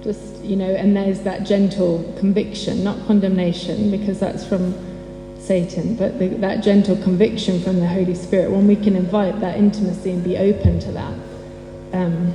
just, 0.03 0.43
you 0.43 0.55
know, 0.55 0.69
and 0.69 0.95
there's 0.95 1.21
that 1.21 1.45
gentle 1.45 2.13
conviction, 2.19 2.83
not 2.83 3.05
condemnation, 3.07 3.91
because 3.91 4.19
that's 4.19 4.45
from 4.45 4.73
Satan, 5.39 5.95
but 5.95 6.17
the, 6.19 6.27
that 6.27 6.63
gentle 6.63 6.95
conviction 6.97 7.61
from 7.61 7.79
the 7.79 7.87
Holy 7.87 8.15
Spirit, 8.15 8.51
when 8.51 8.67
we 8.67 8.75
can 8.75 8.95
invite 8.95 9.39
that 9.39 9.57
intimacy 9.57 10.11
and 10.11 10.23
be 10.23 10.37
open 10.37 10.79
to 10.79 10.91
that, 10.91 11.13
um, 11.93 12.33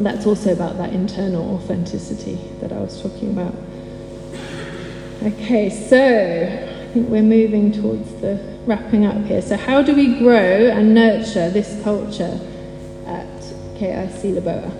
that's 0.00 0.26
also 0.26 0.52
about 0.52 0.76
that 0.76 0.92
internal 0.92 1.54
authenticity 1.54 2.38
that 2.60 2.72
I 2.72 2.78
was 2.78 3.00
talking 3.00 3.30
about. 3.30 3.54
Okay, 5.22 5.70
so 5.70 6.75
think 6.96 7.10
we're 7.10 7.22
moving 7.22 7.70
towards 7.72 8.10
the 8.22 8.40
wrapping 8.64 9.04
up 9.04 9.22
here. 9.26 9.42
So, 9.42 9.56
how 9.56 9.82
do 9.82 9.94
we 9.94 10.18
grow 10.18 10.68
and 10.68 10.94
nurture 10.94 11.50
this 11.50 11.78
culture 11.82 12.40
at 13.06 13.28
KIC 13.76 14.34
Lubowa? 14.34 14.72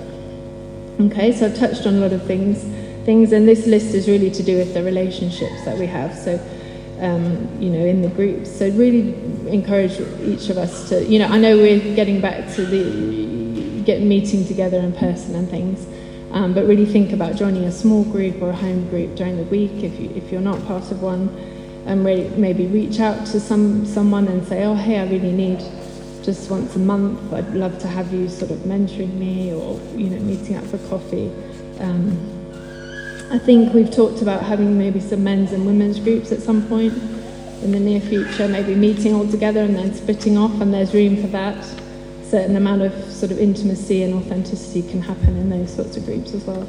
Okay, 0.98 1.30
so 1.32 1.46
I've 1.46 1.58
touched 1.58 1.86
on 1.86 1.96
a 1.96 1.98
lot 1.98 2.14
of 2.14 2.24
things, 2.26 2.62
things, 3.04 3.32
and 3.32 3.46
this 3.46 3.66
list 3.66 3.94
is 3.94 4.08
really 4.08 4.30
to 4.30 4.42
do 4.42 4.56
with 4.56 4.72
the 4.72 4.82
relationships 4.82 5.62
that 5.66 5.76
we 5.76 5.84
have. 5.86 6.16
So, 6.16 6.40
um, 7.00 7.60
you 7.60 7.68
know, 7.68 7.84
in 7.84 8.00
the 8.00 8.08
groups. 8.08 8.50
So, 8.50 8.70
really 8.70 9.12
encourage 9.46 10.00
each 10.22 10.48
of 10.48 10.56
us 10.56 10.88
to, 10.88 11.04
you 11.04 11.18
know, 11.18 11.26
I 11.26 11.38
know 11.38 11.58
we're 11.58 11.94
getting 11.94 12.22
back 12.22 12.50
to 12.54 12.64
the 12.64 13.82
get 13.82 14.00
meeting 14.00 14.46
together 14.46 14.78
in 14.78 14.94
person 14.94 15.34
and 15.34 15.50
things. 15.50 15.86
Um, 16.32 16.54
but 16.54 16.66
really 16.66 16.86
think 16.86 17.12
about 17.12 17.36
joining 17.36 17.64
a 17.64 17.72
small 17.72 18.04
group 18.04 18.42
or 18.42 18.50
a 18.50 18.56
home 18.56 18.88
group 18.88 19.14
during 19.16 19.36
the 19.36 19.44
week 19.44 19.84
if, 19.84 20.00
you, 20.00 20.10
if 20.16 20.32
you're 20.32 20.40
not 20.40 20.64
part 20.66 20.90
of 20.90 21.00
one 21.00 21.28
and 21.86 22.04
re- 22.04 22.28
maybe 22.36 22.66
reach 22.66 23.00
out 23.00 23.26
to 23.28 23.40
some 23.40 23.86
someone 23.86 24.28
and 24.28 24.46
say, 24.46 24.64
oh, 24.64 24.74
hey, 24.74 24.98
I 24.98 25.04
really 25.04 25.32
need 25.32 25.60
just 26.22 26.50
once 26.50 26.74
a 26.74 26.80
month. 26.80 27.32
I'd 27.32 27.54
love 27.54 27.78
to 27.78 27.88
have 27.88 28.12
you 28.12 28.28
sort 28.28 28.50
of 28.50 28.58
mentoring 28.58 29.14
me 29.14 29.54
or 29.54 29.80
you 29.96 30.10
know 30.10 30.20
meeting 30.20 30.56
up 30.56 30.64
for 30.64 30.78
coffee. 30.88 31.32
Um, 31.78 32.32
I 33.30 33.38
think 33.38 33.72
we've 33.72 33.90
talked 33.90 34.22
about 34.22 34.42
having 34.42 34.76
maybe 34.76 35.00
some 35.00 35.24
men's 35.24 35.52
and 35.52 35.64
women's 35.64 35.98
groups 36.00 36.32
at 36.32 36.40
some 36.40 36.66
point 36.68 36.92
in 37.62 37.72
the 37.72 37.80
near 37.80 38.00
future, 38.00 38.48
maybe 38.48 38.74
meeting 38.74 39.14
all 39.14 39.28
together 39.28 39.60
and 39.60 39.74
then 39.76 39.94
splitting 39.94 40.36
off, 40.36 40.60
and 40.60 40.74
there's 40.74 40.92
room 40.92 41.20
for 41.20 41.28
that. 41.28 41.56
A 41.56 42.24
certain 42.24 42.56
amount 42.56 42.82
of 42.82 42.92
sort 43.10 43.30
of 43.30 43.38
intimacy 43.38 44.02
and 44.02 44.14
authenticity 44.14 44.82
can 44.90 45.00
happen 45.00 45.36
in 45.36 45.48
those 45.48 45.72
sorts 45.72 45.96
of 45.96 46.04
groups 46.04 46.34
as 46.34 46.44
well. 46.44 46.66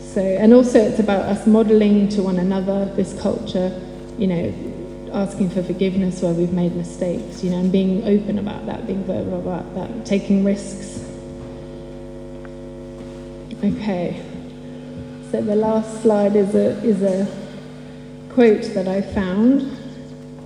So, 0.00 0.20
and 0.20 0.52
also 0.52 0.78
it's 0.78 0.98
about 0.98 1.22
us 1.22 1.46
modeling 1.46 2.08
to 2.10 2.22
one 2.22 2.38
another 2.38 2.86
this 2.94 3.18
culture 3.20 3.70
you 4.18 4.26
know, 4.26 4.52
asking 5.12 5.50
for 5.50 5.62
forgiveness 5.62 6.22
where 6.22 6.32
we've 6.32 6.52
made 6.52 6.74
mistakes, 6.74 7.42
you 7.42 7.50
know, 7.50 7.58
and 7.58 7.72
being 7.72 8.04
open 8.04 8.38
about 8.38 8.66
that, 8.66 8.86
being 8.86 9.04
verbal 9.04 9.40
about 9.40 9.74
that, 9.74 10.06
taking 10.06 10.44
risks. 10.44 11.02
Okay. 13.64 14.22
So 15.30 15.40
the 15.42 15.56
last 15.56 16.02
slide 16.02 16.36
is 16.36 16.54
a 16.54 16.82
is 16.84 17.02
a 17.02 17.26
quote 18.30 18.62
that 18.74 18.86
I 18.86 19.00
found 19.00 19.62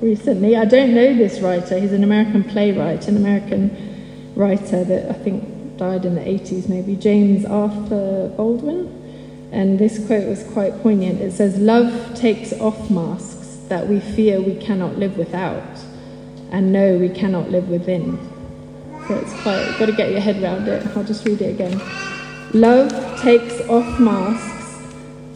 recently. 0.01 0.57
I 0.57 0.65
don't 0.65 0.95
know 0.95 1.15
this 1.15 1.41
writer. 1.41 1.79
He's 1.79 1.93
an 1.93 2.05
American 2.05 2.45
playwright, 2.45 3.09
an 3.09 3.17
American 3.17 4.33
writer 4.37 4.85
that 4.85 5.11
I 5.11 5.13
think 5.13 5.77
died 5.77 6.05
in 6.05 6.15
the 6.15 6.21
80s, 6.21 6.69
maybe 6.69 6.95
James 6.95 7.45
Arthur 7.45 8.33
Baldwin. 8.37 8.97
And 9.53 9.79
this 9.79 9.99
quote 10.07 10.29
was 10.29 10.45
quite 10.53 10.81
poignant. 10.83 11.21
It 11.21 11.33
says, 11.33 11.59
"Love 11.59 12.15
takes 12.15 12.53
off 12.55 12.91
masks." 12.91 13.40
That 13.71 13.87
we 13.87 14.01
fear 14.01 14.43
we 14.43 14.57
cannot 14.57 14.99
live 14.99 15.17
without 15.17 15.79
and 16.51 16.73
know 16.73 16.99
we 16.99 17.09
cannot 17.09 17.51
live 17.51 17.69
within. 17.69 18.19
So 19.07 19.15
it's 19.15 19.33
quite, 19.43 19.77
got 19.79 19.87
to 19.87 19.93
get 19.93 20.11
your 20.11 20.21
head 20.21 20.43
around 20.43 20.67
it. 20.67 20.85
I'll 20.97 21.05
just 21.05 21.25
read 21.25 21.41
it 21.41 21.55
again. 21.55 21.81
Love 22.53 22.91
takes 23.21 23.61
off 23.69 24.01
masks 24.01 24.85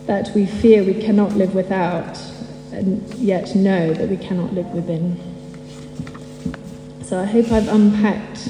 that 0.06 0.34
we 0.34 0.46
fear 0.46 0.82
we 0.82 1.00
cannot 1.00 1.32
live 1.34 1.54
without 1.54 2.18
and 2.72 3.08
yet 3.14 3.54
know 3.54 3.94
that 3.94 4.08
we 4.08 4.16
cannot 4.16 4.52
live 4.52 4.66
within. 4.66 5.16
So 7.04 7.20
I 7.20 7.24
hope 7.24 7.52
I've 7.52 7.68
unpacked 7.68 8.48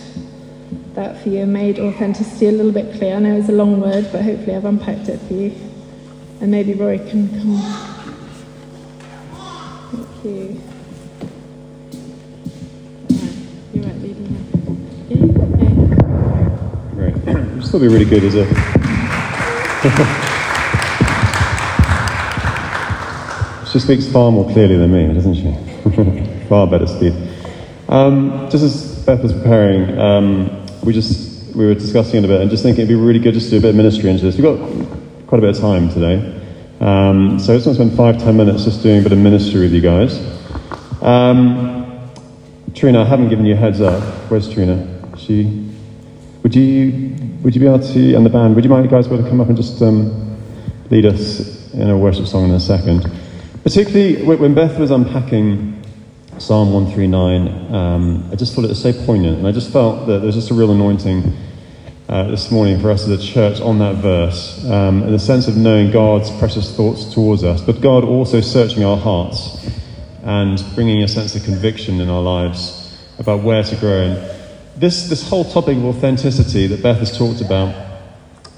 that 0.95 1.23
for 1.23 1.29
you 1.29 1.45
made 1.45 1.79
authenticity 1.79 2.47
a 2.47 2.53
little 2.53 2.73
bit 2.73 2.97
clear. 2.97 3.17
I 3.17 3.19
know 3.19 3.37
it's 3.37 3.51
a 3.51 3.53
long 3.53 3.81
word, 3.83 4.09
but 4.11 4.23
hopefully 4.23 4.57
I've 4.57 4.65
unpacked 4.65 5.11
it 5.11 5.19
for 5.19 5.35
you. 5.35 5.55
And 6.41 6.51
maybe 6.51 6.73
Roy 6.73 6.99
can 6.99 7.29
come 7.29 7.94
will 17.75 17.81
be 17.81 17.89
really 17.89 18.05
good 18.05 18.23
as 18.23 18.37
it? 18.37 18.47
she 23.73 23.81
speaks 23.81 24.07
far 24.07 24.31
more 24.31 24.49
clearly 24.53 24.77
than 24.77 24.93
me, 24.93 25.13
doesn't 25.13 25.35
she? 25.35 25.53
far 26.49 26.69
better 26.69 26.87
speed. 26.87 27.13
Um, 27.89 28.49
just 28.49 28.63
as 28.63 29.05
Beth 29.05 29.21
was 29.21 29.33
preparing, 29.33 29.99
um, 29.99 30.65
we 30.85 30.93
just 30.93 31.53
we 31.57 31.67
were 31.67 31.75
discussing 31.75 32.23
it 32.23 32.25
a 32.25 32.29
bit 32.29 32.43
and 32.43 32.49
just 32.49 32.63
thinking 32.63 32.85
it'd 32.85 32.97
be 32.97 33.03
really 33.03 33.19
good 33.19 33.35
just 33.35 33.47
to 33.47 33.51
do 33.51 33.59
a 33.59 33.63
bit 33.63 33.71
of 33.71 33.77
ministry 33.77 34.09
into 34.09 34.25
this. 34.25 34.37
We've 34.37 34.45
got 34.45 34.57
quite 35.27 35.39
a 35.39 35.41
bit 35.41 35.51
of 35.51 35.59
time 35.61 35.89
today. 35.89 36.43
Um, 36.79 37.41
so 37.41 37.55
I 37.55 37.57
just 37.57 37.67
want 37.67 37.79
to 37.79 37.85
spend 37.85 37.97
five, 37.97 38.19
ten 38.19 38.37
minutes 38.37 38.63
just 38.63 38.85
doing 38.85 39.01
a 39.01 39.03
bit 39.03 39.11
of 39.11 39.19
ministry 39.19 39.63
with 39.63 39.73
you 39.73 39.81
guys. 39.81 40.21
Um, 41.03 42.09
Trina, 42.73 43.03
I 43.03 43.05
haven't 43.05 43.31
given 43.31 43.47
you 43.47 43.55
a 43.55 43.57
heads 43.57 43.81
up. 43.81 44.01
Where's 44.31 44.49
Trina? 44.49 44.87
She, 45.19 45.74
would 46.45 46.55
you, 46.55 47.17
would 47.43 47.55
you 47.55 47.61
be 47.61 47.67
able 47.67 47.81
to, 47.81 48.15
and 48.15 48.25
the 48.25 48.31
band, 48.31 48.55
would 48.55 48.63
you 48.65 48.71
mind, 48.71 48.89
guys, 48.91 49.09
be 49.09 49.17
to 49.17 49.23
come 49.23 49.41
up 49.41 49.49
and 49.49 49.57
just 49.57 49.81
um, 49.81 50.39
lead 50.91 51.07
us 51.07 51.73
in 51.73 51.89
a 51.89 51.97
worship 51.97 52.27
song 52.27 52.45
in 52.45 52.51
a 52.51 52.61
second? 52.61 53.11
Particularly 53.63 54.23
when 54.23 54.55
Beth 54.55 54.79
was 54.79 54.91
unpacking 54.91 55.83
Psalm 56.37 56.75
139, 56.75 57.75
um, 57.75 58.29
I 58.31 58.37
just 58.37 58.55
thought 58.55 58.67
it 58.67 58.69
was 58.69 58.83
so 58.83 58.93
poignant, 59.07 59.39
and 59.39 59.47
I 59.47 59.53
just 59.53 59.73
felt 59.73 60.07
that 60.07 60.19
there's 60.19 60.35
just 60.35 60.51
a 60.51 60.55
real 60.55 60.71
anointing 60.71 61.35
uh, 62.11 62.25
this 62.25 62.51
morning 62.51 62.79
for 62.79 62.91
us 62.91 63.09
as 63.09 63.09
a 63.09 63.27
church 63.27 63.63
on 63.63 63.79
that 63.79 63.95
verse, 63.97 64.63
um, 64.67 65.03
in 65.03 65.13
the 65.13 65.19
sense 65.19 65.49
of 65.49 65.57
knowing 65.57 65.91
God's 65.91 66.31
precious 66.33 66.77
thoughts 66.77 67.07
towards 67.15 67.43
us, 67.43 67.63
but 67.63 67.81
God 67.81 68.05
also 68.05 68.43
searching 68.43 68.85
our 68.85 68.99
hearts 68.99 69.67
and 70.23 70.63
bringing 70.75 71.03
a 71.03 71.09
sense 71.09 71.35
of 71.37 71.43
conviction 71.45 72.03
in 72.03 72.11
our 72.11 72.21
lives 72.21 72.99
about 73.19 73.43
where 73.43 73.63
to 73.63 73.77
grow. 73.77 74.03
And 74.03 74.34
this, 74.77 75.09
this 75.09 75.29
whole 75.29 75.45
topic 75.45 75.77
of 75.77 75.85
authenticity 75.85 76.67
that 76.67 76.83
Beth 76.83 76.99
has 76.99 77.17
talked 77.17 77.41
about, 77.41 77.75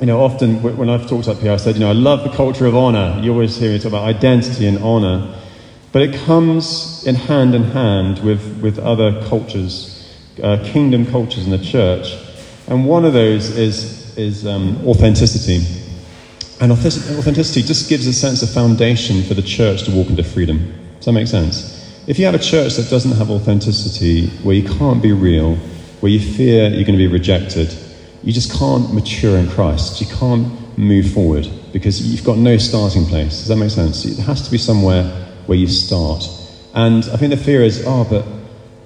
you 0.00 0.06
know, 0.06 0.20
often 0.20 0.62
when 0.62 0.90
I've 0.90 1.08
talked 1.08 1.28
up 1.28 1.38
here, 1.38 1.52
I 1.52 1.56
said, 1.56 1.74
you 1.76 1.80
know, 1.80 1.88
I 1.88 1.94
love 1.94 2.22
the 2.22 2.36
culture 2.36 2.66
of 2.66 2.76
honor. 2.76 3.18
You 3.22 3.32
always 3.32 3.56
hear 3.56 3.70
me 3.70 3.78
talk 3.78 3.88
about 3.88 4.04
identity 4.04 4.66
and 4.66 4.78
honor. 4.78 5.34
But 5.92 6.02
it 6.02 6.14
comes 6.26 7.06
in 7.06 7.14
hand 7.14 7.54
in 7.54 7.64
hand 7.64 8.22
with, 8.22 8.60
with 8.60 8.78
other 8.78 9.22
cultures, 9.28 10.14
uh, 10.42 10.62
kingdom 10.64 11.06
cultures 11.06 11.44
in 11.46 11.50
the 11.50 11.64
church. 11.64 12.14
And 12.66 12.86
one 12.86 13.04
of 13.04 13.14
those 13.14 13.56
is, 13.56 14.16
is 14.18 14.46
um, 14.46 14.86
authenticity. 14.86 15.64
And 16.60 16.72
authenticity 16.72 17.62
just 17.62 17.88
gives 17.88 18.06
a 18.06 18.12
sense 18.12 18.42
of 18.42 18.50
foundation 18.50 19.22
for 19.22 19.34
the 19.34 19.42
church 19.42 19.84
to 19.84 19.90
walk 19.90 20.08
into 20.08 20.24
freedom. 20.24 20.74
Does 20.96 21.06
that 21.06 21.12
make 21.12 21.28
sense? 21.28 21.74
If 22.06 22.18
you 22.18 22.24
have 22.26 22.34
a 22.34 22.38
church 22.38 22.76
that 22.76 22.88
doesn't 22.90 23.12
have 23.12 23.30
authenticity, 23.30 24.28
where 24.42 24.54
you 24.54 24.68
can't 24.68 25.02
be 25.02 25.12
real, 25.12 25.58
where 26.00 26.10
you 26.10 26.20
fear 26.20 26.68
you're 26.68 26.84
going 26.84 26.98
to 26.98 26.98
be 26.98 27.06
rejected, 27.06 27.74
you 28.22 28.32
just 28.32 28.52
can't 28.58 28.92
mature 28.92 29.36
in 29.38 29.48
Christ. 29.48 30.00
You 30.00 30.06
can't 30.06 30.78
move 30.78 31.12
forward 31.12 31.48
because 31.72 32.06
you've 32.06 32.24
got 32.24 32.38
no 32.38 32.56
starting 32.56 33.04
place. 33.06 33.38
Does 33.38 33.48
that 33.48 33.56
make 33.56 33.70
sense? 33.70 34.04
It 34.04 34.18
has 34.22 34.42
to 34.42 34.50
be 34.50 34.58
somewhere 34.58 35.04
where 35.46 35.58
you 35.58 35.66
start. 35.66 36.28
And 36.74 37.04
I 37.04 37.16
think 37.16 37.30
the 37.30 37.36
fear 37.36 37.62
is, 37.62 37.84
oh, 37.86 38.06
but 38.08 38.24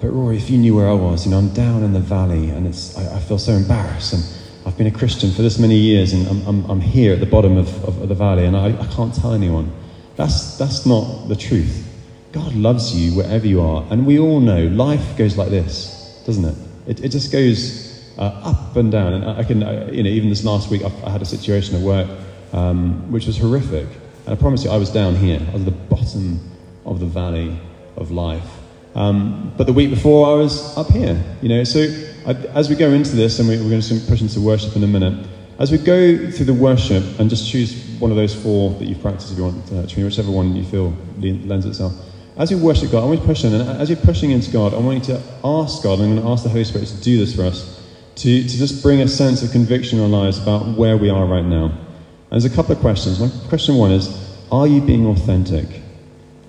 but 0.01 0.09
Rory, 0.09 0.35
if 0.35 0.49
you 0.49 0.57
knew 0.57 0.75
where 0.75 0.89
I 0.89 0.93
was, 0.93 1.25
you 1.25 1.31
know, 1.31 1.37
I'm 1.37 1.53
down 1.53 1.83
in 1.83 1.93
the 1.93 1.99
valley 1.99 2.49
and 2.49 2.65
it's, 2.65 2.97
I, 2.97 3.17
I 3.17 3.19
feel 3.19 3.37
so 3.37 3.51
embarrassed. 3.51 4.13
And 4.13 4.23
I've 4.65 4.75
been 4.75 4.87
a 4.87 4.91
Christian 4.91 5.31
for 5.31 5.43
this 5.43 5.59
many 5.59 5.75
years 5.75 6.11
and 6.11 6.27
I'm, 6.27 6.47
I'm, 6.47 6.71
I'm 6.71 6.81
here 6.81 7.13
at 7.13 7.19
the 7.19 7.27
bottom 7.27 7.55
of, 7.55 7.67
of, 7.87 8.01
of 8.01 8.09
the 8.09 8.15
valley 8.15 8.45
and 8.45 8.57
I, 8.57 8.69
I 8.69 8.87
can't 8.87 9.13
tell 9.13 9.33
anyone. 9.33 9.71
That's, 10.15 10.57
that's 10.57 10.87
not 10.87 11.27
the 11.27 11.35
truth. 11.35 11.87
God 12.31 12.55
loves 12.55 12.95
you 12.95 13.15
wherever 13.15 13.45
you 13.45 13.61
are. 13.61 13.85
And 13.91 14.07
we 14.07 14.17
all 14.17 14.39
know 14.39 14.65
life 14.69 15.17
goes 15.17 15.37
like 15.37 15.49
this, 15.49 16.23
doesn't 16.25 16.45
it? 16.45 16.57
It, 16.87 17.03
it 17.03 17.09
just 17.09 17.31
goes 17.31 18.11
uh, 18.17 18.23
up 18.43 18.75
and 18.75 18.91
down. 18.91 19.13
And 19.13 19.25
I 19.25 19.43
can, 19.43 19.63
uh, 19.63 19.89
you 19.91 20.03
know, 20.03 20.09
even 20.09 20.29
this 20.29 20.43
last 20.43 20.69
week, 20.69 20.83
I, 20.83 20.91
I 21.05 21.09
had 21.09 21.21
a 21.21 21.25
situation 21.25 21.75
at 21.75 21.81
work 21.81 22.09
um, 22.53 23.11
which 23.11 23.27
was 23.27 23.37
horrific. 23.37 23.87
And 24.25 24.29
I 24.29 24.35
promise 24.35 24.63
you, 24.63 24.69
I 24.69 24.77
was 24.77 24.89
down 24.89 25.15
here. 25.15 25.39
I 25.39 25.53
was 25.53 25.61
at 25.61 25.65
the 25.65 25.71
bottom 25.71 26.39
of 26.85 26.99
the 26.99 27.05
valley 27.05 27.59
of 27.95 28.11
life. 28.11 28.59
Um, 28.93 29.53
but 29.57 29.67
the 29.67 29.73
week 29.73 29.89
before, 29.89 30.27
I 30.27 30.33
was 30.33 30.77
up 30.77 30.89
here. 30.89 31.21
You 31.41 31.49
know, 31.49 31.63
so 31.63 31.79
I, 32.25 32.33
as 32.53 32.69
we 32.69 32.75
go 32.75 32.91
into 32.91 33.15
this, 33.15 33.39
and 33.39 33.47
we, 33.47 33.55
are 33.55 33.69
going 33.69 33.81
to 33.81 33.99
push 34.07 34.21
into 34.21 34.41
worship 34.41 34.75
in 34.75 34.83
a 34.83 34.87
minute. 34.87 35.27
As 35.59 35.71
we 35.71 35.77
go 35.77 36.31
through 36.31 36.45
the 36.45 36.53
worship, 36.53 37.03
and 37.19 37.29
just 37.29 37.49
choose 37.49 37.85
one 37.99 38.11
of 38.11 38.17
those 38.17 38.33
four 38.33 38.71
that 38.79 38.85
you've 38.85 39.01
practiced 39.01 39.31
if 39.31 39.37
you 39.37 39.43
want, 39.45 39.71
uh, 39.71 40.03
whichever 40.03 40.31
one 40.31 40.55
you 40.55 40.63
feel 40.63 40.93
lends 41.19 41.65
itself. 41.65 41.93
As 42.37 42.49
you 42.49 42.57
worship 42.57 42.91
God, 42.91 43.03
I 43.03 43.05
want 43.07 43.19
you 43.19 43.25
to 43.25 43.27
push 43.27 43.43
in, 43.43 43.53
and 43.53 43.69
as 43.81 43.89
you're 43.89 43.99
pushing 43.99 44.31
into 44.31 44.51
God, 44.51 44.73
I 44.73 44.77
want 44.77 45.07
you 45.07 45.15
to 45.15 45.21
ask 45.43 45.83
God, 45.83 45.99
and 45.99 46.03
I'm 46.03 46.15
going 46.15 46.21
to 46.21 46.29
ask 46.29 46.43
the 46.43 46.49
Holy 46.49 46.63
Spirit 46.63 46.87
to 46.87 46.95
do 47.01 47.17
this 47.17 47.35
for 47.35 47.43
us, 47.43 47.85
to, 48.15 48.43
to 48.43 48.57
just 48.57 48.81
bring 48.81 49.01
a 49.01 49.07
sense 49.07 49.43
of 49.43 49.51
conviction 49.51 49.99
in 49.99 50.05
our 50.05 50.09
lives 50.09 50.41
about 50.41 50.77
where 50.77 50.95
we 50.95 51.09
are 51.09 51.25
right 51.25 51.43
now. 51.43 51.65
And 51.65 52.41
there's 52.41 52.45
a 52.45 52.49
couple 52.49 52.73
of 52.73 52.79
questions. 52.79 53.19
My 53.19 53.29
question 53.49 53.75
one 53.75 53.91
is 53.91 54.09
Are 54.49 54.65
you 54.65 54.79
being 54.79 55.05
authentic? 55.07 55.81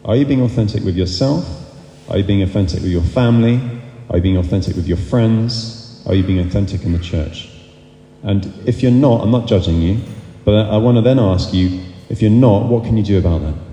Are 0.05 0.15
you 0.15 0.25
being 0.25 0.43
authentic 0.43 0.85
with 0.85 0.97
yourself? 0.97 1.45
Are 2.09 2.19
you 2.19 2.25
being 2.25 2.43
authentic 2.43 2.83
with 2.83 2.91
your 2.91 3.03
family? 3.03 3.61
Are 4.09 4.17
you 4.17 4.23
being 4.23 4.37
authentic 4.37 4.77
with 4.77 4.87
your 4.87 4.97
friends? 4.97 6.01
Are 6.07 6.15
you 6.15 6.23
being 6.23 6.41
authentic 6.41 6.85
in 6.85 6.93
the 6.93 6.99
church? 6.99 7.51
And 8.23 8.47
if 8.67 8.83
you're 8.83 8.93
not, 8.93 9.23
I'm 9.23 9.31
not 9.33 9.49
judging 9.49 9.83
you, 9.83 10.01
but 10.45 10.55
I 10.67 10.77
want 10.77 10.97
to 10.97 11.03
then 11.03 11.19
ask 11.19 11.53
you 11.53 11.83
if 12.09 12.23
you're 12.23 12.31
not, 12.31 12.69
what 12.69 12.85
can 12.85 12.97
you 12.97 13.03
do 13.03 13.19
about 13.19 13.41
that? 13.41 13.72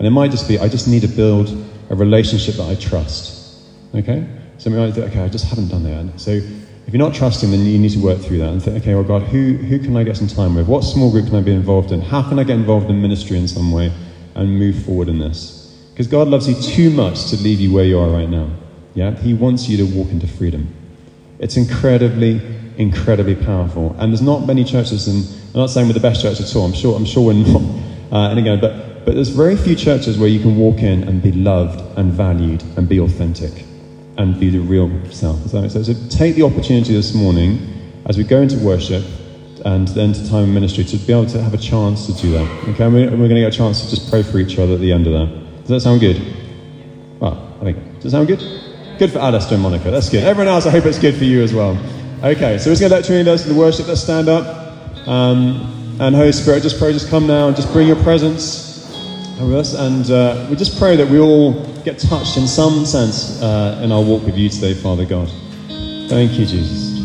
And 0.00 0.06
it 0.06 0.12
might 0.12 0.30
just 0.30 0.48
be, 0.48 0.58
I 0.58 0.66
just 0.66 0.88
need 0.88 1.02
to 1.02 1.08
build 1.08 1.50
a 1.90 1.94
relationship 1.94 2.54
that 2.54 2.70
I 2.70 2.74
trust. 2.74 3.60
Okay? 3.94 4.26
So 4.56 4.70
might 4.70 4.92
think, 4.92 5.10
okay, 5.10 5.20
I 5.20 5.28
just 5.28 5.44
haven't 5.44 5.68
done 5.68 5.82
that. 5.82 6.18
So 6.18 6.30
if 6.30 6.88
you're 6.90 6.98
not 6.98 7.14
trusting, 7.14 7.50
then 7.50 7.66
you 7.66 7.78
need 7.78 7.90
to 7.90 7.98
work 7.98 8.18
through 8.18 8.38
that 8.38 8.48
and 8.48 8.62
think, 8.62 8.78
okay, 8.82 8.94
well, 8.94 9.04
God, 9.04 9.24
who, 9.24 9.58
who 9.58 9.78
can 9.78 9.94
I 9.98 10.02
get 10.02 10.16
some 10.16 10.26
time 10.26 10.54
with? 10.54 10.66
What 10.66 10.84
small 10.84 11.10
group 11.10 11.26
can 11.26 11.36
I 11.36 11.42
be 11.42 11.52
involved 11.52 11.92
in? 11.92 12.00
How 12.00 12.26
can 12.26 12.38
I 12.38 12.44
get 12.44 12.56
involved 12.56 12.88
in 12.88 13.02
ministry 13.02 13.36
in 13.36 13.46
some 13.46 13.72
way 13.72 13.92
and 14.34 14.58
move 14.58 14.82
forward 14.86 15.10
in 15.10 15.18
this? 15.18 15.78
Because 15.90 16.06
God 16.06 16.28
loves 16.28 16.48
you 16.48 16.54
too 16.54 16.88
much 16.88 17.28
to 17.28 17.36
leave 17.36 17.60
you 17.60 17.70
where 17.70 17.84
you 17.84 17.98
are 17.98 18.08
right 18.08 18.30
now. 18.30 18.48
Yeah? 18.94 19.14
He 19.16 19.34
wants 19.34 19.68
you 19.68 19.76
to 19.76 19.84
walk 19.94 20.08
into 20.08 20.26
freedom. 20.26 20.74
It's 21.40 21.58
incredibly, 21.58 22.40
incredibly 22.78 23.34
powerful. 23.34 23.94
And 23.98 24.10
there's 24.10 24.22
not 24.22 24.46
many 24.46 24.64
churches, 24.64 25.08
and 25.08 25.26
I'm 25.54 25.60
not 25.60 25.68
saying 25.68 25.88
we're 25.88 25.92
the 25.92 26.00
best 26.00 26.22
church 26.22 26.40
at 26.40 26.56
all. 26.56 26.64
I'm 26.64 26.72
sure, 26.72 26.96
I'm 26.96 27.04
sure 27.04 27.26
we're 27.26 27.34
not. 27.34 27.62
Uh, 28.10 28.30
and 28.30 28.38
again, 28.38 28.60
but, 28.60 28.89
but 29.10 29.16
there's 29.16 29.30
very 29.30 29.56
few 29.56 29.74
churches 29.74 30.16
where 30.16 30.28
you 30.28 30.38
can 30.38 30.56
walk 30.56 30.84
in 30.84 31.02
and 31.08 31.20
be 31.20 31.32
loved 31.32 31.80
and 31.98 32.12
valued 32.12 32.62
and 32.76 32.88
be 32.88 33.00
authentic 33.00 33.64
and 34.18 34.38
be 34.38 34.50
the 34.50 34.60
real 34.60 34.88
self. 35.10 35.42
Does 35.42 35.50
that 35.50 35.62
make 35.62 35.72
sense? 35.72 35.88
So 35.88 36.16
take 36.16 36.36
the 36.36 36.44
opportunity 36.44 36.92
this 36.92 37.12
morning 37.12 37.58
as 38.06 38.16
we 38.16 38.22
go 38.22 38.40
into 38.40 38.56
worship 38.58 39.04
and 39.64 39.88
then 39.88 40.12
to 40.12 40.30
time 40.30 40.44
of 40.44 40.48
ministry 40.50 40.84
to 40.84 40.96
be 40.96 41.12
able 41.12 41.26
to 41.26 41.42
have 41.42 41.54
a 41.54 41.58
chance 41.58 42.06
to 42.06 42.12
do 42.22 42.30
that. 42.30 42.68
Okay, 42.68 42.84
and 42.84 42.94
we're, 42.94 43.08
going 43.08 43.30
to 43.30 43.40
get 43.40 43.52
a 43.52 43.56
chance 43.56 43.82
to 43.82 43.90
just 43.90 44.08
pray 44.08 44.22
for 44.22 44.38
each 44.38 44.56
other 44.60 44.74
at 44.74 44.80
the 44.80 44.92
end 44.92 45.08
of 45.08 45.12
that. 45.14 45.62
Does 45.62 45.68
that 45.70 45.80
sound 45.80 45.98
good? 45.98 46.22
Well, 47.18 47.52
I 47.60 47.64
think, 47.64 47.94
does 47.94 48.04
that 48.04 48.10
sound 48.12 48.28
good? 48.28 48.38
Good 49.00 49.10
for 49.10 49.18
Alistair 49.18 49.54
and 49.54 49.62
Monica. 49.64 49.90
That's 49.90 50.08
good. 50.08 50.22
Everyone 50.22 50.54
else, 50.54 50.66
I 50.66 50.70
hope 50.70 50.86
it's 50.86 51.00
good 51.00 51.16
for 51.16 51.24
you 51.24 51.42
as 51.42 51.52
well. 51.52 51.76
Okay, 52.22 52.58
so 52.58 52.70
we're 52.70 52.76
just 52.76 52.80
going 52.80 52.90
to 52.90 52.94
let 52.94 53.04
Trinity 53.04 53.28
us 53.28 53.42
the 53.44 53.54
worship. 53.54 53.88
Let's 53.88 54.02
stand 54.02 54.28
up. 54.28 54.78
Um, 55.08 55.96
and 55.98 56.14
Holy 56.14 56.30
Spirit, 56.30 56.62
just 56.62 56.78
pray, 56.78 56.92
just 56.92 57.10
come 57.10 57.26
now 57.26 57.48
and 57.48 57.56
just 57.56 57.72
bring 57.72 57.88
your 57.88 58.00
presence 58.04 58.69
us. 59.48 59.74
And 59.74 60.10
uh, 60.10 60.46
we 60.50 60.56
just 60.56 60.78
pray 60.78 60.96
that 60.96 61.08
we 61.08 61.18
all 61.18 61.52
get 61.82 61.98
touched 61.98 62.36
in 62.36 62.46
some 62.46 62.84
sense 62.84 63.40
uh, 63.42 63.80
in 63.82 63.92
our 63.92 64.02
walk 64.02 64.24
with 64.24 64.36
you 64.36 64.48
today, 64.48 64.74
Father 64.74 65.04
God. 65.04 65.28
Thank 66.08 66.38
you, 66.38 66.46
Jesus. 66.46 66.99